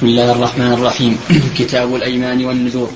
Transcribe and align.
بسم 0.00 0.08
الله 0.08 0.32
الرحمن 0.32 0.72
الرحيم. 0.72 1.18
كتاب 1.58 1.94
الأيمان 1.94 2.44
والنذور. 2.44 2.90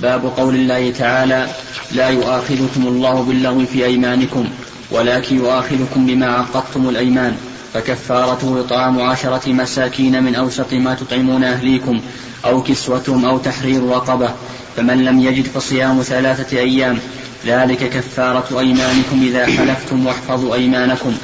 باب 0.00 0.32
قول 0.36 0.54
الله 0.54 0.90
تعالى 0.90 1.48
لا 1.92 2.08
يؤاخذكم 2.08 2.86
الله 2.86 3.22
باللغو 3.22 3.66
في 3.66 3.84
أيمانكم 3.84 4.48
ولكن 4.90 5.36
يؤاخذكم 5.36 6.06
بما 6.06 6.26
عقدتم 6.26 6.88
الأيمان. 6.88 7.36
فكفارته 7.74 8.60
إطعام 8.60 9.00
عشرة 9.00 9.52
مساكين 9.52 10.22
من 10.22 10.34
أوسط 10.34 10.72
ما 10.72 10.94
تطعمون 10.94 11.44
أهليكم 11.44 12.00
أو 12.44 12.62
كسوتهم 12.62 13.24
أو 13.24 13.38
تحرير 13.38 13.82
رقبة. 13.88 14.30
فمن 14.76 15.04
لم 15.04 15.20
يجد 15.20 15.46
فصيام 15.46 16.02
ثلاثة 16.02 16.58
أيام 16.58 16.98
ذلك 17.46 17.90
كفارة 17.90 18.60
أيمانكم 18.60 19.22
إذا 19.22 19.46
حلفتم 19.46 20.06
واحفظوا 20.06 20.54
أيمانكم. 20.54 21.14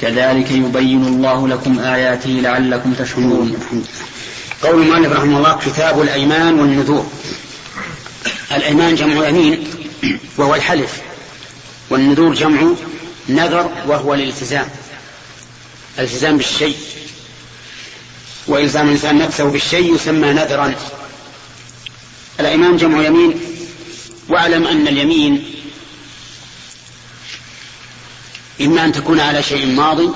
كذلك 0.00 0.50
يبين 0.50 1.04
الله 1.04 1.48
لكم 1.48 1.78
آياته 1.78 2.30
لعلكم 2.30 2.92
تشكرون. 2.92 3.56
قول 4.64 4.82
المؤلف 4.82 5.12
رحمه 5.12 5.38
الله 5.38 5.58
كتاب 5.66 6.02
الأيمان 6.02 6.60
والنذور. 6.60 7.12
الأيمان 8.52 8.94
جمع 8.94 9.28
يمين 9.28 9.66
وهو 10.36 10.54
الحلف 10.54 11.00
والنذور 11.90 12.34
جمع 12.34 12.72
نذر 13.28 13.70
وهو 13.86 14.14
الالتزام 14.14 14.68
الالتزام 15.98 16.36
بالشيء. 16.36 16.76
وإلزام 18.46 18.86
الإنسان 18.86 19.18
نفسه 19.18 19.44
بالشيء 19.44 19.94
يسمى 19.94 20.32
نذرا. 20.32 20.74
الأيمان 22.40 22.76
جمع 22.76 23.06
يمين 23.06 23.40
واعلم 24.28 24.66
أن 24.66 24.88
اليمين 24.88 25.54
إما 28.60 28.84
أن 28.84 28.92
تكون 28.92 29.20
على 29.20 29.42
شيء 29.42 29.66
ماضي 29.66 30.10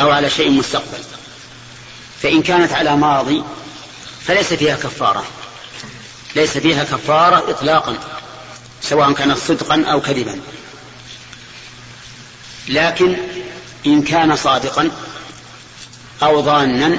أو 0.00 0.10
على 0.10 0.30
شيء 0.30 0.50
مستقبل. 0.50 0.98
فإن 2.22 2.42
كانت 2.42 2.72
على 2.72 2.96
ماضي 2.96 3.42
فليس 4.26 4.52
فيها 4.52 4.76
كفارة. 4.76 5.24
ليس 6.36 6.58
فيها 6.58 6.84
كفارة 6.84 7.50
إطلاقا 7.50 7.98
سواء 8.82 9.12
كانت 9.12 9.38
صدقا 9.38 9.84
أو 9.84 10.00
كذبا. 10.00 10.40
لكن 12.68 13.16
إن 13.86 14.02
كان 14.02 14.36
صادقا 14.36 14.90
أو 16.22 16.42
ظانا 16.42 16.98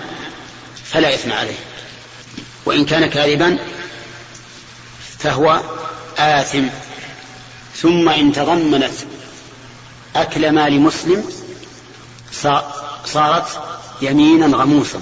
فلا 0.85 1.13
إثم 1.13 1.31
عليه. 1.31 1.59
وإن 2.65 2.85
كان 2.85 3.05
كاذبا 3.05 3.57
فهو 5.19 5.61
آثم. 6.17 6.67
ثم 7.75 8.09
إن 8.09 8.31
تضمنت 8.31 8.93
أكل 10.15 10.51
مال 10.51 10.81
مسلم 10.81 11.29
صارت 13.05 13.59
يمينا 14.01 14.57
غموسا. 14.57 14.99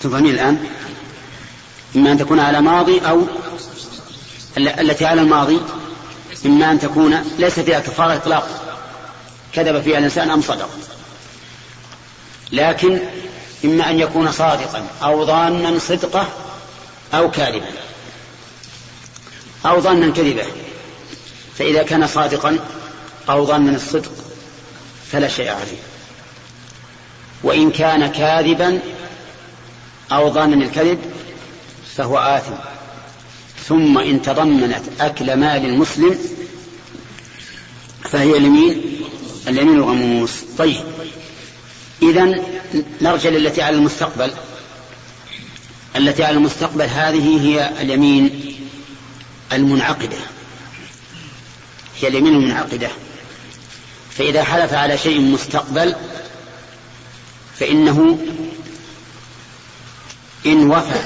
تفهمين 0.00 0.34
الآن؟ 0.34 0.66
إما 1.96 2.12
أن 2.12 2.18
تكون 2.18 2.40
على 2.40 2.60
ماضي 2.60 3.00
أو 3.00 3.22
التي 4.58 5.06
على 5.06 5.20
الماضي 5.20 5.60
إما 6.46 6.70
أن 6.70 6.80
تكون 6.80 7.24
ليس 7.38 7.60
فيها 7.60 7.80
كفارة 7.80 8.14
إطلاق. 8.14 8.48
كذب 9.52 9.82
فيها 9.82 9.98
الإنسان 9.98 10.30
أم 10.30 10.42
صدق. 10.42 10.70
لكن 12.52 13.00
إما 13.64 13.90
أن 13.90 14.00
يكون 14.00 14.32
صادقا 14.32 14.86
أو 15.02 15.26
ظانا 15.26 15.78
صدقه 15.78 16.28
أو 17.14 17.30
كاذبا. 17.30 17.70
أو 19.66 19.80
ظانا 19.80 20.12
كذبه. 20.12 20.46
فإذا 21.58 21.82
كان 21.82 22.06
صادقا 22.06 22.58
أو 23.28 23.46
ظنا 23.46 23.76
الصدق 23.76 24.12
فلا 25.12 25.28
شيء 25.28 25.48
عليه. 25.48 25.95
وإن 27.42 27.70
كان 27.70 28.06
كاذبا 28.06 28.80
أو 30.12 30.32
ظانا 30.32 30.64
الكذب 30.64 30.98
فهو 31.96 32.18
آثم. 32.18 32.54
ثم 33.68 33.98
إن 33.98 34.22
تضمنت 34.22 34.82
أكل 35.00 35.36
مال 35.36 35.64
المسلم 35.64 36.18
فهي 38.04 38.36
اليمين 38.36 38.82
اليمين 39.48 39.76
الغموس. 39.76 40.30
طيب. 40.58 40.84
إذا 42.02 42.34
نرجع 43.00 43.30
للتي 43.30 43.62
على 43.62 43.76
المستقبل. 43.76 44.32
التي 45.96 46.24
على 46.24 46.36
المستقبل 46.36 46.84
هذه 46.84 47.40
هي 47.46 47.82
اليمين 47.82 48.56
المنعقدة. 49.52 50.16
هي 52.00 52.08
اليمين 52.08 52.34
المنعقدة. 52.34 52.88
فإذا 54.10 54.44
حلف 54.44 54.74
على 54.74 54.98
شيء 54.98 55.20
مستقبل 55.20 55.94
فإنه 57.60 58.18
إن 60.46 60.70
وفى 60.70 61.00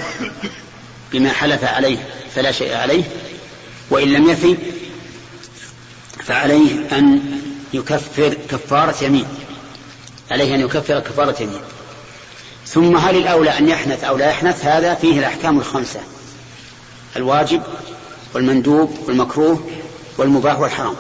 بما 1.13 1.33
حلف 1.33 1.65
عليه 1.65 2.09
فلا 2.35 2.53
شيء 2.53 2.75
عليه 2.75 3.05
وإن 3.91 4.09
لم 4.13 4.31
يفي 4.31 4.57
فعليه 6.25 6.99
أن 6.99 7.21
يكفر 7.75 8.35
كفارة 8.51 9.05
يمين 9.05 9.27
عليه 10.31 10.55
أن 10.55 10.61
يكفر 10.61 11.01
كفارة 11.01 11.43
يمين. 11.43 11.61
ثم 12.67 12.97
هل 12.97 13.17
الأولى 13.17 13.59
أن 13.59 13.69
يحنث 13.69 14.05
أو 14.05 14.17
لا 14.17 14.31
يحنث؟ 14.31 14.65
هذا 14.65 14.95
فيه 14.95 15.19
الأحكام 15.19 15.59
الخمسة 15.59 16.01
الواجب 17.17 17.63
والمندوب 18.35 18.99
والمكروه 19.07 19.71
والمباح 20.19 20.61
والحرام 20.61 20.97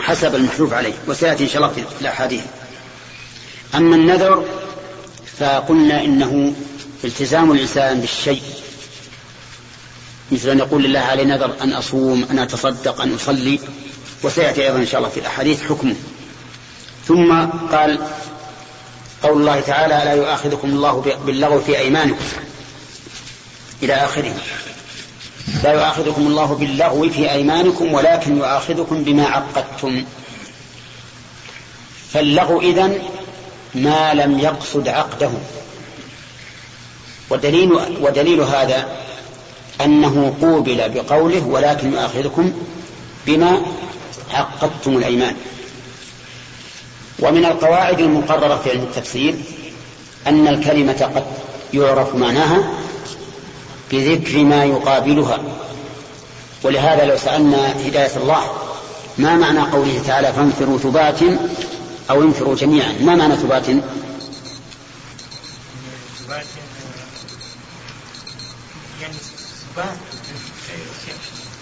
حسب 0.00 0.34
المحلوف 0.34 0.72
عليه. 0.72 0.94
وسيأتي 1.08 1.44
إن 1.44 1.48
شاء 1.48 1.56
الله 1.56 1.68
في 1.68 2.00
الأحاديث. 2.00 2.44
أما 3.74 3.96
النذر 3.96 4.44
فقلنا 5.38 6.04
إنه 6.04 6.54
التزام 7.04 7.52
الإنسان 7.52 8.00
بالشيء 8.00 8.42
مثل 10.32 10.48
أن 10.48 10.58
يقول 10.58 10.82
لله 10.82 11.00
علي 11.00 11.24
نذر 11.24 11.54
أن 11.60 11.72
أصوم 11.72 12.26
أن 12.30 12.38
أتصدق 12.38 13.00
أن 13.00 13.14
أصلي 13.14 13.60
وسيأتي 14.22 14.64
أيضا 14.64 14.78
إن 14.78 14.86
شاء 14.86 14.98
الله 14.98 15.10
في 15.10 15.20
الأحاديث 15.20 15.62
حكمه. 15.62 15.94
ثم 17.06 17.46
قال 17.72 17.98
قول 19.22 19.40
الله 19.40 19.60
تعالى 19.60 19.94
لا 19.94 20.12
يؤاخذكم 20.12 20.68
الله 20.68 21.16
باللغو 21.26 21.60
في 21.60 21.78
أيمانكم. 21.78 22.24
إلى 23.82 23.94
آخره. 23.94 24.34
لا 25.64 25.72
يؤاخذكم 25.72 26.26
الله 26.26 26.54
باللغو 26.54 27.08
في 27.08 27.32
أيمانكم 27.32 27.94
ولكن 27.94 28.36
يؤاخذكم 28.36 29.04
بما 29.04 29.26
عقدتم. 29.26 30.04
فاللغو 32.12 32.60
إذن 32.60 33.02
ما 33.76 34.14
لم 34.14 34.38
يقصد 34.38 34.88
عقده. 34.88 35.30
ودليل, 37.30 37.72
ودليل 38.00 38.40
هذا 38.40 38.88
أنه 39.84 40.34
قوبل 40.42 40.88
بقوله 40.88 41.46
ولكن 41.46 41.92
يؤاخذكم 41.92 42.52
بما 43.26 43.62
عقدتم 44.34 44.96
الأيمان 44.96 45.34
ومن 47.18 47.44
القواعد 47.44 48.00
المقررة 48.00 48.60
في 48.64 48.70
علم 48.70 48.82
التفسير 48.82 49.34
أن 50.26 50.48
الكلمة 50.48 51.10
قد 51.14 51.24
يعرف 51.74 52.14
معناها 52.14 52.70
بذكر 53.92 54.38
ما 54.38 54.64
يقابلها. 54.64 55.38
ولهذا 56.62 57.04
لو 57.04 57.16
سألنا 57.16 57.72
هداية 57.86 58.16
الله 58.16 58.42
ما 59.18 59.36
معنى 59.36 59.60
قوله 59.60 60.02
تعالى 60.06 60.32
فانفروا 60.32 60.78
ثبات 60.78 61.20
أو 62.10 62.22
انفروا 62.22 62.54
جميعا. 62.54 62.92
ما 63.00 63.16
معنى 63.16 63.36
ثبات؟ 63.36 63.66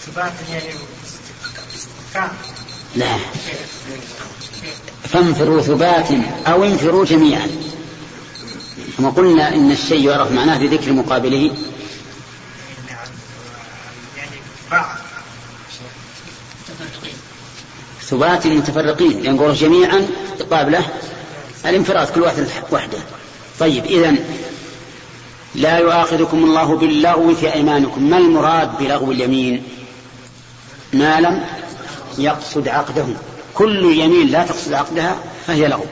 ثبات 0.06 0.32
يعني 0.50 0.74
لا. 2.96 3.18
فانفروا 5.04 5.60
ثبات 5.60 6.08
أو 6.46 6.64
انفروا 6.64 7.04
جميعا. 7.04 7.48
كما 8.98 9.10
قلنا 9.10 9.54
إن 9.54 9.70
الشيء 9.70 10.08
يعرف 10.08 10.32
معناه 10.32 10.58
بذكر 10.58 10.92
مقابله. 10.92 11.50
ثبات 18.14 18.46
متفرقين 18.46 19.24
ينقل 19.24 19.54
جميعا 19.54 20.06
قابله 20.50 20.84
الانفراد 21.66 22.08
كل 22.08 22.20
واحد 22.22 22.46
وحده. 22.72 22.98
طيب 23.60 23.84
إذا 23.84 24.14
لا 25.54 25.78
يؤاخذكم 25.78 26.44
الله 26.44 26.76
باللغو 26.76 27.34
في 27.34 27.54
أيمانكم. 27.54 28.10
ما 28.10 28.18
المراد 28.18 28.78
بلغو 28.78 29.12
اليمين؟ 29.12 29.62
ما 30.92 31.20
لم 31.20 31.44
يقصد 32.18 32.68
عقده. 32.68 33.06
كل 33.54 33.84
يمين 33.84 34.26
لا 34.26 34.46
تقصد 34.46 34.72
عقدها 34.72 35.16
فهي 35.46 35.68
لغو. 35.68 35.86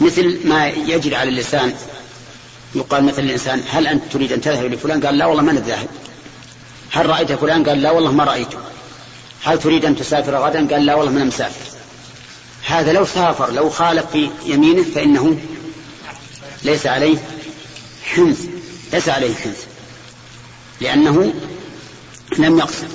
مثل 0.00 0.40
ما 0.44 0.68
يجري 0.68 1.16
على 1.16 1.30
اللسان 1.30 1.74
يقال 2.74 3.04
مثل 3.04 3.22
الإنسان 3.22 3.62
هل 3.70 3.86
أنت 3.86 4.02
تريد 4.12 4.32
أن 4.32 4.40
تذهب 4.40 4.64
لفلان؟ 4.64 5.06
قال 5.06 5.18
لا 5.18 5.26
والله 5.26 5.42
ما 5.42 5.52
نذهب 5.52 5.88
هل 6.92 7.06
رأيت 7.06 7.32
فلان؟ 7.32 7.68
قال 7.68 7.82
لا 7.82 7.90
والله 7.90 8.12
ما 8.12 8.24
رأيته. 8.24 8.58
هل 9.46 9.58
تريد 9.58 9.84
أن 9.84 9.96
تسافر 9.96 10.36
غدا؟ 10.36 10.74
قال 10.74 10.86
لا 10.86 10.94
والله 10.94 11.12
ما 11.12 11.16
أنا 11.16 11.24
مسافر 11.24 11.76
هذا 12.66 12.92
لو 12.92 13.04
سافر 13.04 13.50
لو 13.50 13.70
خالف 13.70 14.06
في 14.12 14.30
يمينه 14.46 14.84
فإنه 14.94 15.38
ليس 16.62 16.86
عليه 16.86 17.18
حنث 18.04 18.40
ليس 18.92 19.08
عليه 19.08 19.34
حنث 19.34 19.64
لأنه 20.80 21.34
لم 22.38 22.58
يقصد 22.58 22.88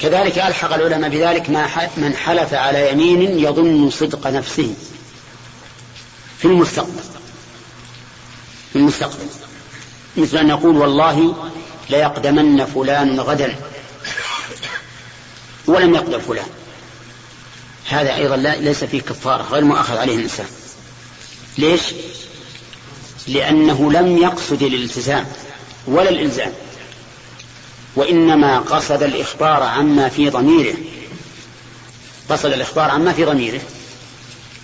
كذلك 0.00 0.38
ألحق 0.38 0.74
العلماء 0.74 1.10
بذلك 1.10 1.50
ما 1.50 1.88
من 1.96 2.16
حلف 2.16 2.54
على 2.54 2.92
يمين 2.92 3.38
يظن 3.38 3.90
صدق 3.90 4.26
نفسه 4.26 4.74
في 6.38 6.44
المستقبل. 6.44 7.02
في 8.72 8.78
المستقبل. 8.78 9.26
مثل 10.16 10.36
أن 10.36 10.48
يقول 10.48 10.76
والله 10.76 11.34
ليقدمن 11.90 12.64
فلان 12.64 13.20
غدا. 13.20 13.56
ولم 15.66 15.94
يقدم 15.94 16.18
فلان. 16.18 16.46
هذا 17.88 18.14
أيضا 18.14 18.36
ليس 18.36 18.84
فيه 18.84 19.00
كفارة 19.00 19.42
غير 19.42 19.64
مؤاخذ 19.64 19.96
عليه 19.96 20.16
الإنسان. 20.16 20.46
ليش؟ 21.58 21.80
لأنه 23.26 23.92
لم 23.92 24.18
يقصد 24.18 24.62
الالتزام 24.62 25.26
ولا 25.86 26.08
الإلزام 26.08 26.52
وإنما 27.96 28.58
قصد 28.58 29.02
الإخبار 29.02 29.62
عما 29.62 30.08
في 30.08 30.30
ضميره. 30.30 30.76
قصد 32.30 32.52
الإخبار 32.52 32.90
عما 32.90 33.12
في 33.12 33.24
ضميره. 33.24 33.60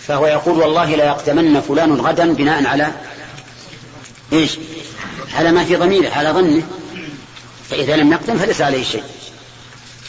فهو 0.06 0.26
يقول 0.26 0.58
والله 0.58 0.96
لا 0.96 1.06
يقدمن 1.06 1.60
فلان 1.60 2.00
غدا 2.00 2.32
بناء 2.32 2.66
على 2.66 2.93
إيش؟ 4.32 4.58
على 5.34 5.52
ما 5.52 5.64
في 5.64 5.76
ضميره 5.76 6.10
على 6.10 6.31
ظنه. 6.31 6.62
فإذا 7.70 7.96
لم 7.96 8.12
يقدم 8.12 8.38
فليس 8.38 8.60
عليه 8.60 8.84
شيء. 8.84 9.02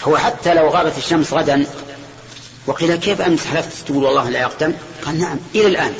هو 0.03 0.17
حتى 0.17 0.53
لو 0.53 0.69
غابت 0.69 0.97
الشمس 0.97 1.33
غدا 1.33 1.65
وقيل 2.67 2.95
كيف 2.95 3.21
أمس 3.21 3.45
حلفت 3.45 3.87
تقول 3.87 4.03
والله 4.03 4.29
لا 4.29 4.41
يقدم؟ 4.41 4.73
قال 5.05 5.19
نعم 5.19 5.37
إلى 5.55 5.67
الآن. 5.67 5.93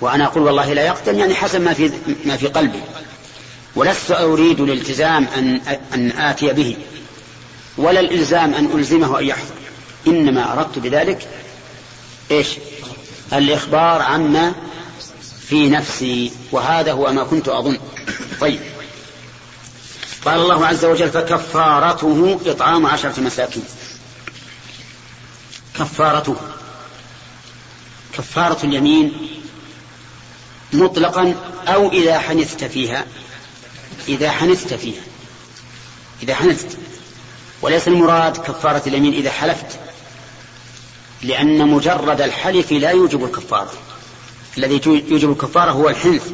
وأنا 0.00 0.24
أقول 0.24 0.42
والله 0.42 0.72
لا 0.72 0.86
يقدم 0.86 1.18
يعني 1.18 1.34
حسب 1.34 1.60
ما 1.60 1.72
في 1.72 1.90
ما 2.24 2.36
في 2.36 2.46
قلبي. 2.46 2.80
ولست 3.76 4.10
أريد 4.10 4.60
الالتزام 4.60 5.26
أن 5.36 5.60
أن 5.94 6.10
آتي 6.10 6.52
به 6.52 6.76
ولا 7.78 8.00
الإلزام 8.00 8.54
أن 8.54 8.70
ألزمه 8.74 9.18
أن 9.18 9.26
يحضر. 9.26 9.54
إنما 10.06 10.52
أردت 10.52 10.78
بذلك 10.78 11.28
إيش؟ 12.30 12.48
الإخبار 13.32 14.02
عما 14.02 14.52
في 15.48 15.68
نفسي 15.68 16.32
وهذا 16.52 16.92
هو 16.92 17.12
ما 17.12 17.24
كنت 17.24 17.48
أظن. 17.48 17.78
طيب. 18.40 18.60
قال 20.26 20.40
الله 20.40 20.66
عز 20.66 20.84
وجل 20.84 21.10
فكفارته 21.10 22.40
إطعام 22.46 22.86
عشرة 22.86 23.20
مساكين. 23.20 23.64
كفارته. 25.78 26.36
كفارة 28.18 28.66
اليمين 28.66 29.30
مطلقا 30.72 31.34
أو 31.68 31.92
إذا 31.92 32.18
حنثت 32.18 32.64
فيها. 32.64 33.04
إذا 34.08 34.30
حنثت 34.30 34.74
فيها. 34.74 35.02
إذا 36.22 36.34
حنثت. 36.34 36.78
وليس 37.62 37.88
المراد 37.88 38.36
كفارة 38.36 38.82
اليمين 38.86 39.12
إذا 39.12 39.30
حلفت. 39.30 39.78
لأن 41.22 41.68
مجرد 41.68 42.20
الحلف 42.20 42.72
لا 42.72 42.90
يوجب 42.90 43.24
الكفارة. 43.24 43.72
الذي 44.58 44.80
يوجب 44.86 45.30
الكفارة 45.30 45.70
هو 45.70 45.88
الحنث 45.88 46.30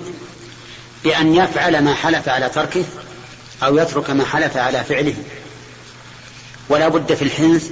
بأن 1.04 1.34
يفعل 1.34 1.84
ما 1.84 1.94
حلف 1.94 2.28
على 2.28 2.48
تركه 2.48 2.84
أو 3.62 3.78
يترك 3.78 4.10
ما 4.10 4.24
حلف 4.24 4.56
على 4.56 4.84
فعله. 4.84 5.14
ولا 6.68 6.88
بد 6.88 7.14
في 7.14 7.22
الحنث 7.22 7.70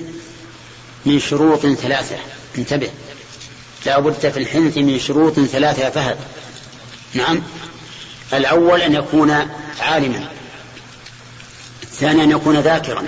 من 1.07 1.21
شروط 1.21 1.67
ثلاثة. 1.67 2.17
انتبه. 2.59 2.91
لا 3.87 3.99
بد 3.99 4.29
في 4.31 4.37
الحنث 4.37 4.79
من 4.79 4.99
شروط 4.99 5.41
ثلاثة 5.41 5.83
يا 5.83 5.91
فهد. 5.91 6.17
نعم. 7.15 7.43
الأول 8.33 8.81
أن 8.81 8.95
يكون 8.95 9.49
عالما. 9.81 10.29
الثاني 11.83 12.25
أن 12.25 12.31
يكون 12.31 12.61
ذاكرا. 12.61 13.05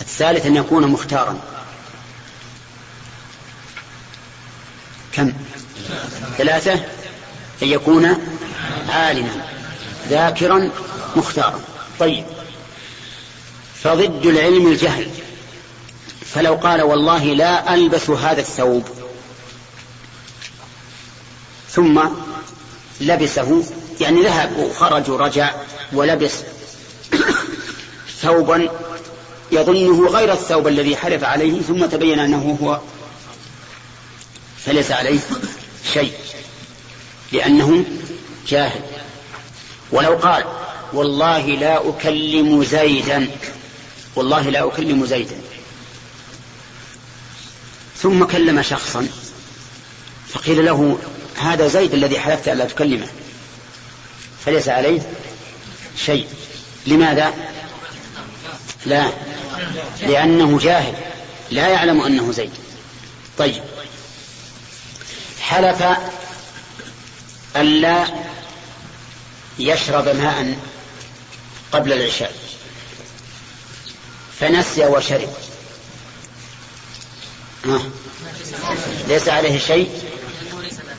الثالث 0.00 0.46
أن 0.46 0.56
يكون 0.56 0.86
مختارا. 0.86 1.38
كم؟ 5.12 5.32
ثلاثة. 6.38 6.74
أن 7.62 7.68
يكون 7.68 8.16
عالما. 8.88 9.46
ذاكرا 10.08 10.70
مختارا 11.16 11.60
طيب. 12.00 12.24
فضد 13.82 14.26
العلم 14.26 14.66
الجهل. 14.66 15.10
فلو 16.34 16.54
قال 16.54 16.82
والله 16.82 17.24
لا 17.24 17.74
ألبس 17.74 18.10
هذا 18.10 18.40
الثوب. 18.40 18.84
ثم 21.70 22.00
لبسه 23.00 23.64
يعني 24.00 24.22
ذهب 24.22 24.56
وخرج 24.56 25.10
ورجع 25.10 25.50
ولبس 25.92 26.32
ثوبا 28.22 28.68
يظنه 29.52 30.08
غير 30.08 30.32
الثوب 30.32 30.68
الذي 30.68 30.96
حلف 30.96 31.24
عليه 31.24 31.62
ثم 31.62 31.86
تبين 31.86 32.18
أنه 32.18 32.58
هو 32.62 32.80
فليس 34.64 34.92
عليه 34.92 35.20
شيء 35.92 36.12
لأنه 37.32 37.84
جاهل. 38.48 38.80
ولو 39.92 40.14
قال 40.14 40.44
والله 40.92 41.46
لا 41.46 41.88
أكلم 41.88 42.64
زيدا. 42.64 43.28
والله 44.16 44.50
لا 44.50 44.66
أكلم 44.66 45.06
زيدا. 45.06 45.36
ثم 48.02 48.24
كلم 48.24 48.62
شخصا. 48.62 49.08
فقيل 50.28 50.64
له 50.64 50.98
هذا 51.36 51.68
زيد 51.68 51.94
الذي 51.94 52.20
حلفت 52.20 52.48
ألا 52.48 52.64
تكلمه. 52.64 53.06
فليس 54.44 54.68
عليه 54.68 55.00
شيء. 56.06 56.26
لماذا؟ 56.86 57.34
لا. 58.86 59.10
لأنه 60.02 60.58
جاهل. 60.58 60.94
لا 61.50 61.68
يعلم 61.68 62.00
أنه 62.00 62.32
زيد. 62.32 62.52
طيب. 63.38 63.62
حلف 65.40 65.84
ألا 67.56 68.06
يشرب 69.58 70.08
ماء 70.08 70.56
قبل 71.76 71.92
العشاء. 71.92 72.32
فنسي 74.40 74.86
وشرب. 74.86 75.28
ليس 79.08 79.28
عليه 79.28 79.58
شيء؟ 79.58 79.90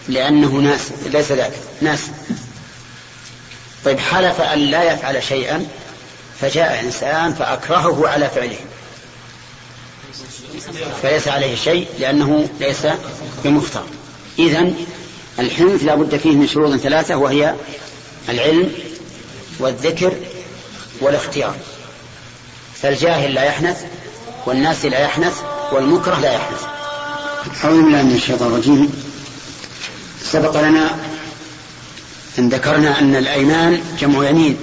لأنه 0.07 0.47
ناس. 0.47 0.81
ليس 1.05 1.31
ذاك 1.31 1.53
ناس. 1.81 1.99
طيب 3.85 3.99
حلف 3.99 4.41
أن 4.41 4.59
لا 4.59 4.93
يفعل 4.93 5.23
شيئا 5.23 5.67
فجاء 6.41 6.79
إنسان 6.79 7.33
فأكرهه 7.33 8.07
على 8.07 8.29
فعله. 8.29 8.59
فليس 11.01 11.27
عليه 11.27 11.55
شيء 11.55 11.87
لأنه 11.99 12.49
ليس 12.59 12.87
بمختار. 13.43 13.85
إذن 14.39 14.85
الحنث 15.39 15.83
لا 15.83 15.95
بد 15.95 16.17
فيه 16.17 16.31
من 16.31 16.47
شروط 16.47 16.75
ثلاثة 16.75 17.15
وهي 17.15 17.55
العلم 18.29 18.71
والذكر 19.59 20.13
والاختيار. 21.01 21.55
فالجاهل 22.81 23.33
لا 23.33 23.43
يحنث 23.43 23.83
والناس 24.45 24.85
لا 24.85 24.99
يحنث 24.99 25.33
والمكره 25.71 26.19
لا 26.19 26.33
يحنث. 26.33 26.63
أعوذ 27.63 27.81
بالله 27.81 28.03
من 28.03 28.15
الشيطان 28.15 28.47
الرجيم. 28.47 29.03
سبق 30.31 30.61
لنا 30.61 30.99
أن 32.39 32.49
ذكرنا 32.49 32.99
أن 32.99 33.15
الأيمان 33.15 33.83
جمع 33.99 34.29
يمين 34.29 34.57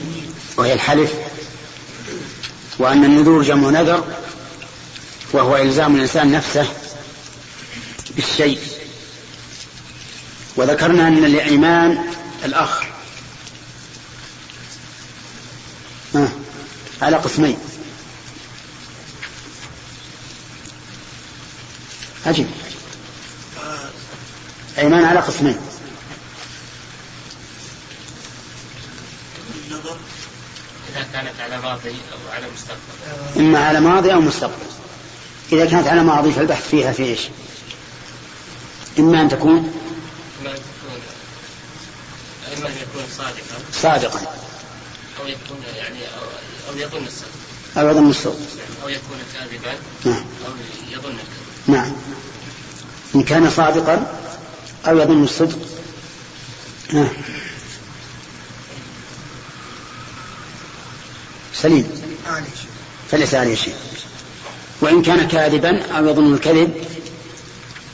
وهي 0.57 0.73
الحلف 0.73 1.13
وأن 2.79 3.05
النذور 3.05 3.43
جمع 3.43 3.71
نذر 3.71 4.05
وهو 5.33 5.57
إلزام 5.57 5.97
الإنسان 5.97 6.33
نفسه 6.33 6.67
بالشيء. 8.17 8.59
وذكرنا 10.57 11.09
أن 11.09 11.25
الإيمان 11.25 11.99
الأخ. 12.45 12.94
على 17.03 17.17
قسمين. 17.17 17.59
أجل 22.27 22.47
أيمان 24.79 25.05
على 25.05 25.21
قسمين. 25.21 25.59
إذا 30.91 31.07
كانت 31.13 31.41
على 31.41 31.61
ماضي 31.61 31.91
أو 31.91 32.33
على 32.33 32.47
مستقبل. 32.55 33.41
إما 33.41 33.67
على 33.67 33.81
ماضي 33.81 34.13
أو 34.13 34.21
مستقبل. 34.21 34.67
إذا 35.53 35.67
كانت 35.67 35.89
على 35.89 36.03
ماضي 36.03 36.33
فالبحث 36.33 36.69
فيها 36.69 36.93
في 36.93 37.03
إيش؟ 37.03 37.21
إما 38.99 39.23
أن 39.23 39.29
تكون 39.29 39.73
إما 40.41 40.51
أن 40.51 40.57
تكون 40.57 41.01
إما 42.59 42.69
أن 42.69 42.75
يكون 42.83 43.03
صادقا. 43.17 43.57
صادقا. 43.73 44.21
أو 45.21 45.27
يكون 45.27 45.59
يعني 45.77 45.99
أو, 46.69 46.77
يظن 46.77 47.07
الصدق 47.07 47.29
أو 47.77 47.89
يظن 47.89 48.11
الصدق 48.11 48.39
أو 48.83 48.89
يكون 48.89 49.19
كاذبا. 49.35 49.79
نعم. 50.05 50.25
أو 50.47 50.53
يظن 50.93 51.11
الكذب. 51.11 51.77
نعم. 51.77 51.93
إن 53.15 53.23
كان 53.23 53.51
صادقا 53.51 54.21
أو 54.87 54.99
يظن 54.99 55.25
الصدق. 55.25 55.59
آه. 56.95 57.11
سليم. 61.55 61.91
فليس 63.11 63.35
عليه 63.35 63.55
شيء. 63.55 63.75
وإن 64.81 65.03
كان 65.03 65.29
كاذبا 65.29 65.83
أو 65.87 66.09
يظن 66.09 66.35
الكذب. 66.35 66.85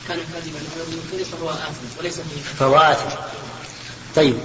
كان 0.08 0.18
كاذبا 0.32 0.58
أو 0.58 0.82
يظن 0.82 0.98
الكذب 1.04 1.26
فهو 1.32 1.50
آثم 1.50 1.98
وليس 1.98 2.14
فيه. 2.14 2.54
فهو 2.58 2.76
آثم. 2.76 3.16
طيب. 4.16 4.38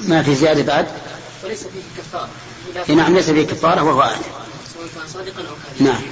ما 0.00 0.22
في 0.22 0.34
زيادة 0.34 0.62
بعد؟ 0.62 0.86
وليس 1.44 1.58
فيه 1.58 1.82
كفارة. 1.98 2.28
إيه 2.88 2.94
نعم 2.94 3.14
ليس 3.14 3.30
فيه 3.30 3.46
كفارة 3.46 3.82
وهو 3.82 4.02
آثم 4.02 4.22
سواء 4.74 4.88
كان 4.94 5.08
صادقا 5.12 5.48
أو 5.48 5.54
كاذبا. 5.54 5.92
نعم. 5.92 6.02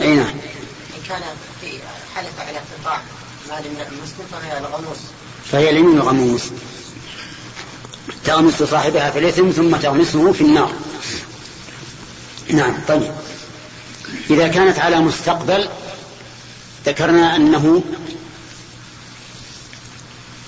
أي 0.00 0.16
نعم. 0.16 0.26
إن 0.96 1.02
كان 1.08 1.22
في 1.60 1.78
حلف 2.14 2.40
على 2.40 2.58
قطاع 2.58 3.02
مال 3.48 3.66
المسلم 3.66 4.26
فهي 4.32 4.58
الغموس. 4.58 4.98
فهي 5.52 5.70
اليمين 5.70 5.96
الغموس. 5.96 6.42
تغمس 8.24 8.62
صاحبها 8.62 9.10
في 9.10 9.18
الإثم 9.18 9.50
ثم 9.50 9.76
تغمسه 9.76 10.32
في 10.32 10.40
النار. 10.40 10.72
نعم 12.50 12.74
طيب. 12.88 13.14
إذا 14.30 14.48
كانت 14.48 14.78
على 14.78 15.00
مستقبل 15.00 15.68
ذكرنا 16.86 17.36
أنه 17.36 17.82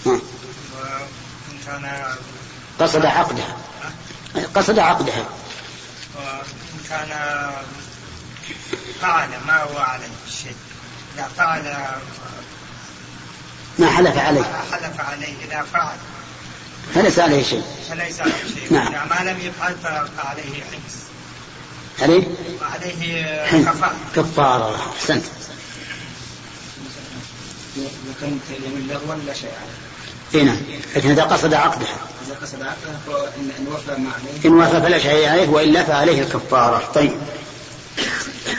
ها. 0.07 0.11
وإن 0.11 0.21
كان 1.67 1.72
قصد 2.81 3.07
عقدها. 3.07 3.57
قصد 4.55 4.79
عقدها. 4.79 5.27
وإن 6.17 6.81
كان 6.89 7.09
فعل 9.03 9.29
ما 9.47 9.62
هو 9.62 9.79
عليه 9.79 10.07
شيء 10.43 10.57
إذا 11.15 11.29
فعل 11.37 11.62
ما 13.79 13.91
حلف 13.91 14.19
عليه. 14.19 14.43
حلف 14.73 15.01
عليه 15.01 15.35
إذا 15.49 15.65
فعل. 15.73 15.97
فليس 16.95 17.19
عليه 17.19 17.43
شيء. 17.43 17.65
فليس 17.91 18.21
عليه 18.21 18.33
شيء. 18.55 18.73
نعم. 18.73 18.87
إذا 18.87 19.05
ما 19.05 19.31
لم 19.31 19.41
يفعل 19.41 19.77
فعليه 20.17 20.65
حبس 20.65 20.95
عليه؟ 22.03 22.27
وعليه 22.61 23.47
حن- 23.47 23.65
كفارة. 23.65 23.95
كفارة. 24.17 24.93
أحسنت. 24.97 25.25
كانت 28.21 28.43
اليمين 28.51 28.89
لا 29.27 29.35
شيء 29.35 29.51
عليه. 29.51 29.92
إيه 30.35 30.43
نعم. 30.43 30.57
لكن 30.97 31.11
إذا 31.11 31.23
قصد 31.23 31.55
عقدها 31.55 31.97
إذا 32.27 32.37
قصد 32.43 32.59
فإن 33.07 33.51
إن 33.59 33.67
وفى 33.69 34.01
ما 34.01 34.11
عليه. 34.12 34.49
إن 34.49 34.55
وفى 34.55 34.83
فلا 34.83 34.99
شيء 34.99 35.29
عليه 35.29 35.49
وإلا 35.49 35.85
فعليه 35.85 36.23
الكفارة. 36.23 36.93
طيب. 36.95 37.12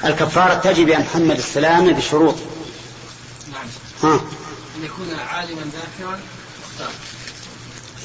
الكفارة 0.05 0.53
تجب 0.53 0.89
يا 0.89 0.99
محمد 0.99 1.37
السلام 1.37 1.93
بشروط. 1.93 2.35
نعم. 3.51 3.67
ها. 4.03 4.15
أن 4.77 4.83
يكون 4.83 5.07
عالما 5.19 5.61
ذاكرا 5.61 6.19
مختار 6.63 6.91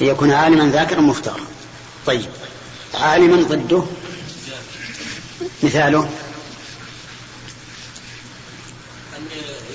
يكون 0.01 0.31
عالما 0.31 0.71
ذاكرا 0.71 1.01
مختارا. 1.01 1.45
طيب. 2.05 2.29
عالما 2.93 3.43
ضده؟ 3.43 3.83
مثاله؟ 5.63 6.09
أن 9.17 9.25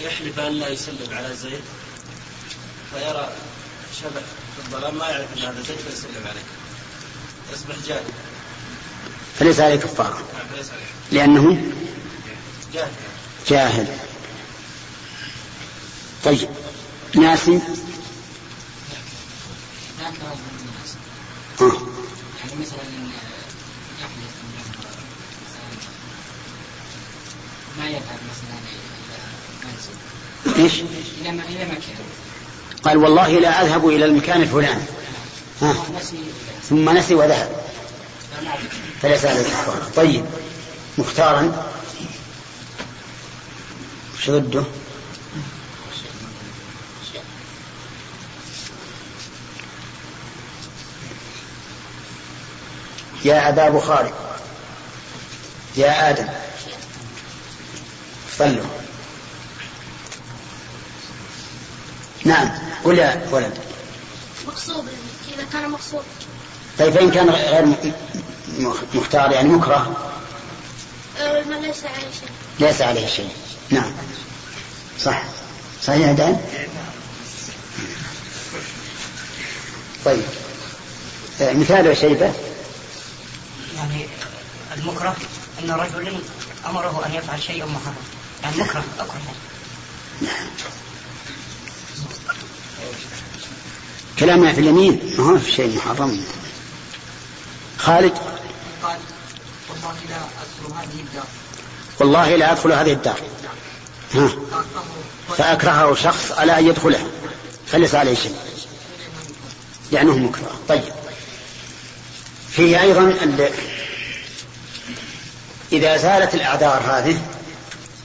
يحلف 0.04 0.40
أن 0.40 0.52
لا 0.52 0.68
يسلم 0.68 1.08
على 1.12 1.36
زيد 1.36 1.60
فيرى 2.94 3.28
شبح 4.02 4.22
في 4.56 4.66
الظلام 4.66 4.98
ما 4.98 5.08
يعرف 5.08 5.26
أن 5.36 5.42
هذا 5.42 5.62
زيد 5.62 5.76
فيسلم 5.78 6.26
عليه 6.26 6.42
يصبح 7.52 7.74
جاهل. 7.88 8.04
فليس 9.38 9.60
عليه 9.60 9.76
كفارة 9.76 10.14
نعم 10.34 10.46
فليس 10.54 10.70
عليه. 10.70 10.84
لأنه 11.12 11.72
جاهل. 12.74 12.92
جاهل. 13.48 13.96
طيب 16.24 16.48
ناسي 17.14 17.60
آه. 21.60 21.72
يعني 22.40 22.60
مثلا 22.60 22.82
يحلف 24.00 24.34
أنه 24.42 24.64
ما 27.78 27.88
يذهب 27.88 28.18
مثلا 28.30 28.58
إلى 28.68 29.18
منزل 29.64 30.62
إيش؟ 30.62 30.80
إلى 31.20 31.64
مكان. 31.64 31.96
قال 32.84 32.96
والله 32.96 33.28
لا 33.28 33.62
أذهب 33.62 33.88
إلى 33.88 34.04
المكان 34.04 34.42
الفلاني. 34.42 34.82
ها. 35.62 35.74
ثم 36.68 36.90
نسي 36.90 37.14
وذهب. 37.14 37.64
فليس 39.02 39.24
عليه 39.24 39.42
كفارة 39.42 39.90
طيب. 39.96 40.24
مختارا. 40.98 41.66
ضده؟ 44.30 44.64
يا 53.24 53.48
أبا 53.48 53.68
بخاري. 53.68 54.12
يا 55.76 56.10
آدم. 56.10 56.28
صلوا. 58.38 58.64
نعم. 62.24 62.63
قل 62.84 62.98
يا 62.98 63.28
ولد 63.30 63.58
مقصود 64.46 64.88
إذا 65.34 65.44
كان 65.52 65.70
مقصود. 65.70 66.02
طيب 66.78 66.92
فإن 66.92 67.10
كان 67.10 67.30
غير 67.30 67.66
مختار 68.94 69.32
يعني 69.32 69.48
مكره. 69.48 70.10
ما 71.18 71.54
ليس 71.54 71.84
عليه 71.84 72.10
شيء. 72.20 72.28
ليس 72.60 72.82
عليه 72.82 73.06
شيء. 73.06 73.30
نعم. 73.70 73.92
صح. 75.00 75.22
صحيح 75.82 76.10
دان؟ 76.10 76.40
طيب. 80.04 80.22
آه، 81.40 81.52
مثال 81.52 81.86
يا 81.86 81.94
شيبة 81.94 82.32
يعني 83.76 84.06
المكره 84.76 85.16
أن 85.62 85.70
رجل 85.70 86.18
أمره 86.66 87.02
أن 87.06 87.14
يفعل 87.14 87.42
شيئا 87.42 87.66
محرم. 87.66 87.94
يعني 88.42 88.56
مكره 88.56 88.84
أكره. 88.98 89.20
كلامنا 94.18 94.52
في 94.52 94.60
اليمين. 94.60 95.14
ما 95.18 95.24
هو 95.24 95.38
في 95.38 95.52
شيء 95.52 95.76
محرم. 95.76 96.24
خالد؟ 97.78 98.12
قال 98.82 98.98
والله 99.70 99.94
لا 100.08 100.16
أدخل 100.16 100.72
هذه 100.72 101.00
الدار. 101.00 101.26
والله 102.00 102.36
لا 102.36 102.52
أدخل 102.52 102.72
هذه 102.72 102.92
الدار 102.92 103.20
ها. 104.14 104.30
فأكرهه 105.38 105.94
شخص 105.94 106.32
على 106.32 106.58
أن 106.58 106.66
يدخلها 106.66 107.06
فليس 107.66 107.94
عليه 107.94 108.14
شيء. 108.14 108.36
لأنه 109.92 110.18
مكره. 110.18 110.60
طيب. 110.68 110.82
فيه 112.50 112.80
أيضا 112.80 113.16
إذا 115.72 115.96
زالت 115.96 116.34
الأعذار 116.34 116.82
هذه 116.86 117.20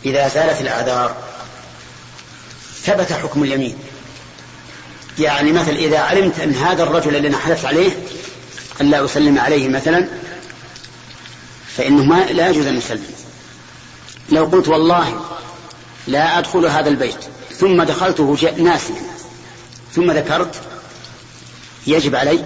إذا 0.05 0.27
زالت 0.27 0.61
الأعذار 0.61 1.15
ثبت 2.83 3.13
حكم 3.13 3.43
اليمين. 3.43 3.77
يعني 5.19 5.51
مثل 5.51 5.71
إذا 5.71 5.99
علمت 5.99 6.39
أن 6.39 6.53
هذا 6.53 6.83
الرجل 6.83 7.15
الذي 7.15 7.37
حلفت 7.37 7.65
عليه 7.65 7.91
أن 8.81 8.89
لا 8.89 9.05
أسلم 9.05 9.39
عليه 9.39 9.69
مثلا 9.69 10.07
فإنه 11.77 12.03
ما 12.03 12.25
لا 12.25 12.49
يجوز 12.49 12.65
أن 12.65 12.77
يسلم. 12.77 13.03
لو 14.29 14.45
قلت 14.45 14.67
والله 14.67 15.21
لا 16.07 16.39
أدخل 16.39 16.65
هذا 16.65 16.89
البيت 16.89 17.17
ثم 17.59 17.83
دخلته 17.83 18.37
ناسيا 18.57 19.01
ثم 19.95 20.11
ذكرت 20.11 20.55
يجب 21.87 22.15
علي 22.15 22.43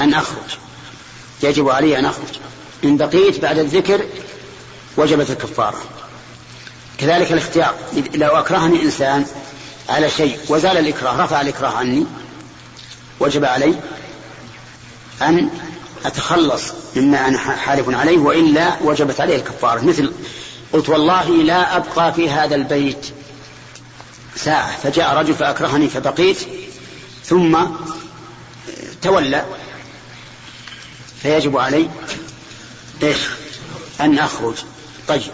أن 0.00 0.14
أخرج 0.14 0.58
يجب 1.42 1.68
علي 1.68 1.98
أن 1.98 2.04
أخرج. 2.04 2.38
إن 2.84 2.96
بقيت 2.96 3.40
بعد 3.40 3.58
الذكر 3.58 4.00
وجبت 4.96 5.30
الكفارة. 5.30 5.80
كذلك 6.98 7.32
الاختيار. 7.32 7.74
لو 8.14 8.28
أكرهني 8.28 8.82
إنسان 8.82 9.26
على 9.90 10.10
شيء 10.10 10.38
وزال 10.48 10.76
الإكراه 10.78 11.24
رفع 11.24 11.40
الإكراه 11.40 11.70
عني 11.70 12.06
وجب 13.20 13.44
علي 13.44 13.74
أن 15.22 15.50
أتخلص 16.04 16.62
مما 16.96 17.28
أنا 17.28 17.38
حالف 17.38 17.88
عليه 17.88 18.18
وإلا 18.18 18.76
وجبت 18.82 19.20
عليه 19.20 19.36
الكفارة. 19.36 19.80
مثل 19.80 20.12
قلت 20.72 20.88
والله 20.88 21.30
لا 21.30 21.76
أبقى 21.76 22.12
في 22.14 22.30
هذا 22.30 22.54
البيت 22.54 23.06
ساعة 24.36 24.76
فجاء 24.76 25.16
رجل 25.16 25.34
فأكرهني 25.34 25.88
فبقيت 25.88 26.38
ثم 27.24 27.58
تولى 29.02 29.44
فيجب 31.22 31.56
علي 31.56 31.88
إيش؟ 33.02 33.18
أن 34.00 34.18
أخرج. 34.18 34.54
طيب. 35.08 35.32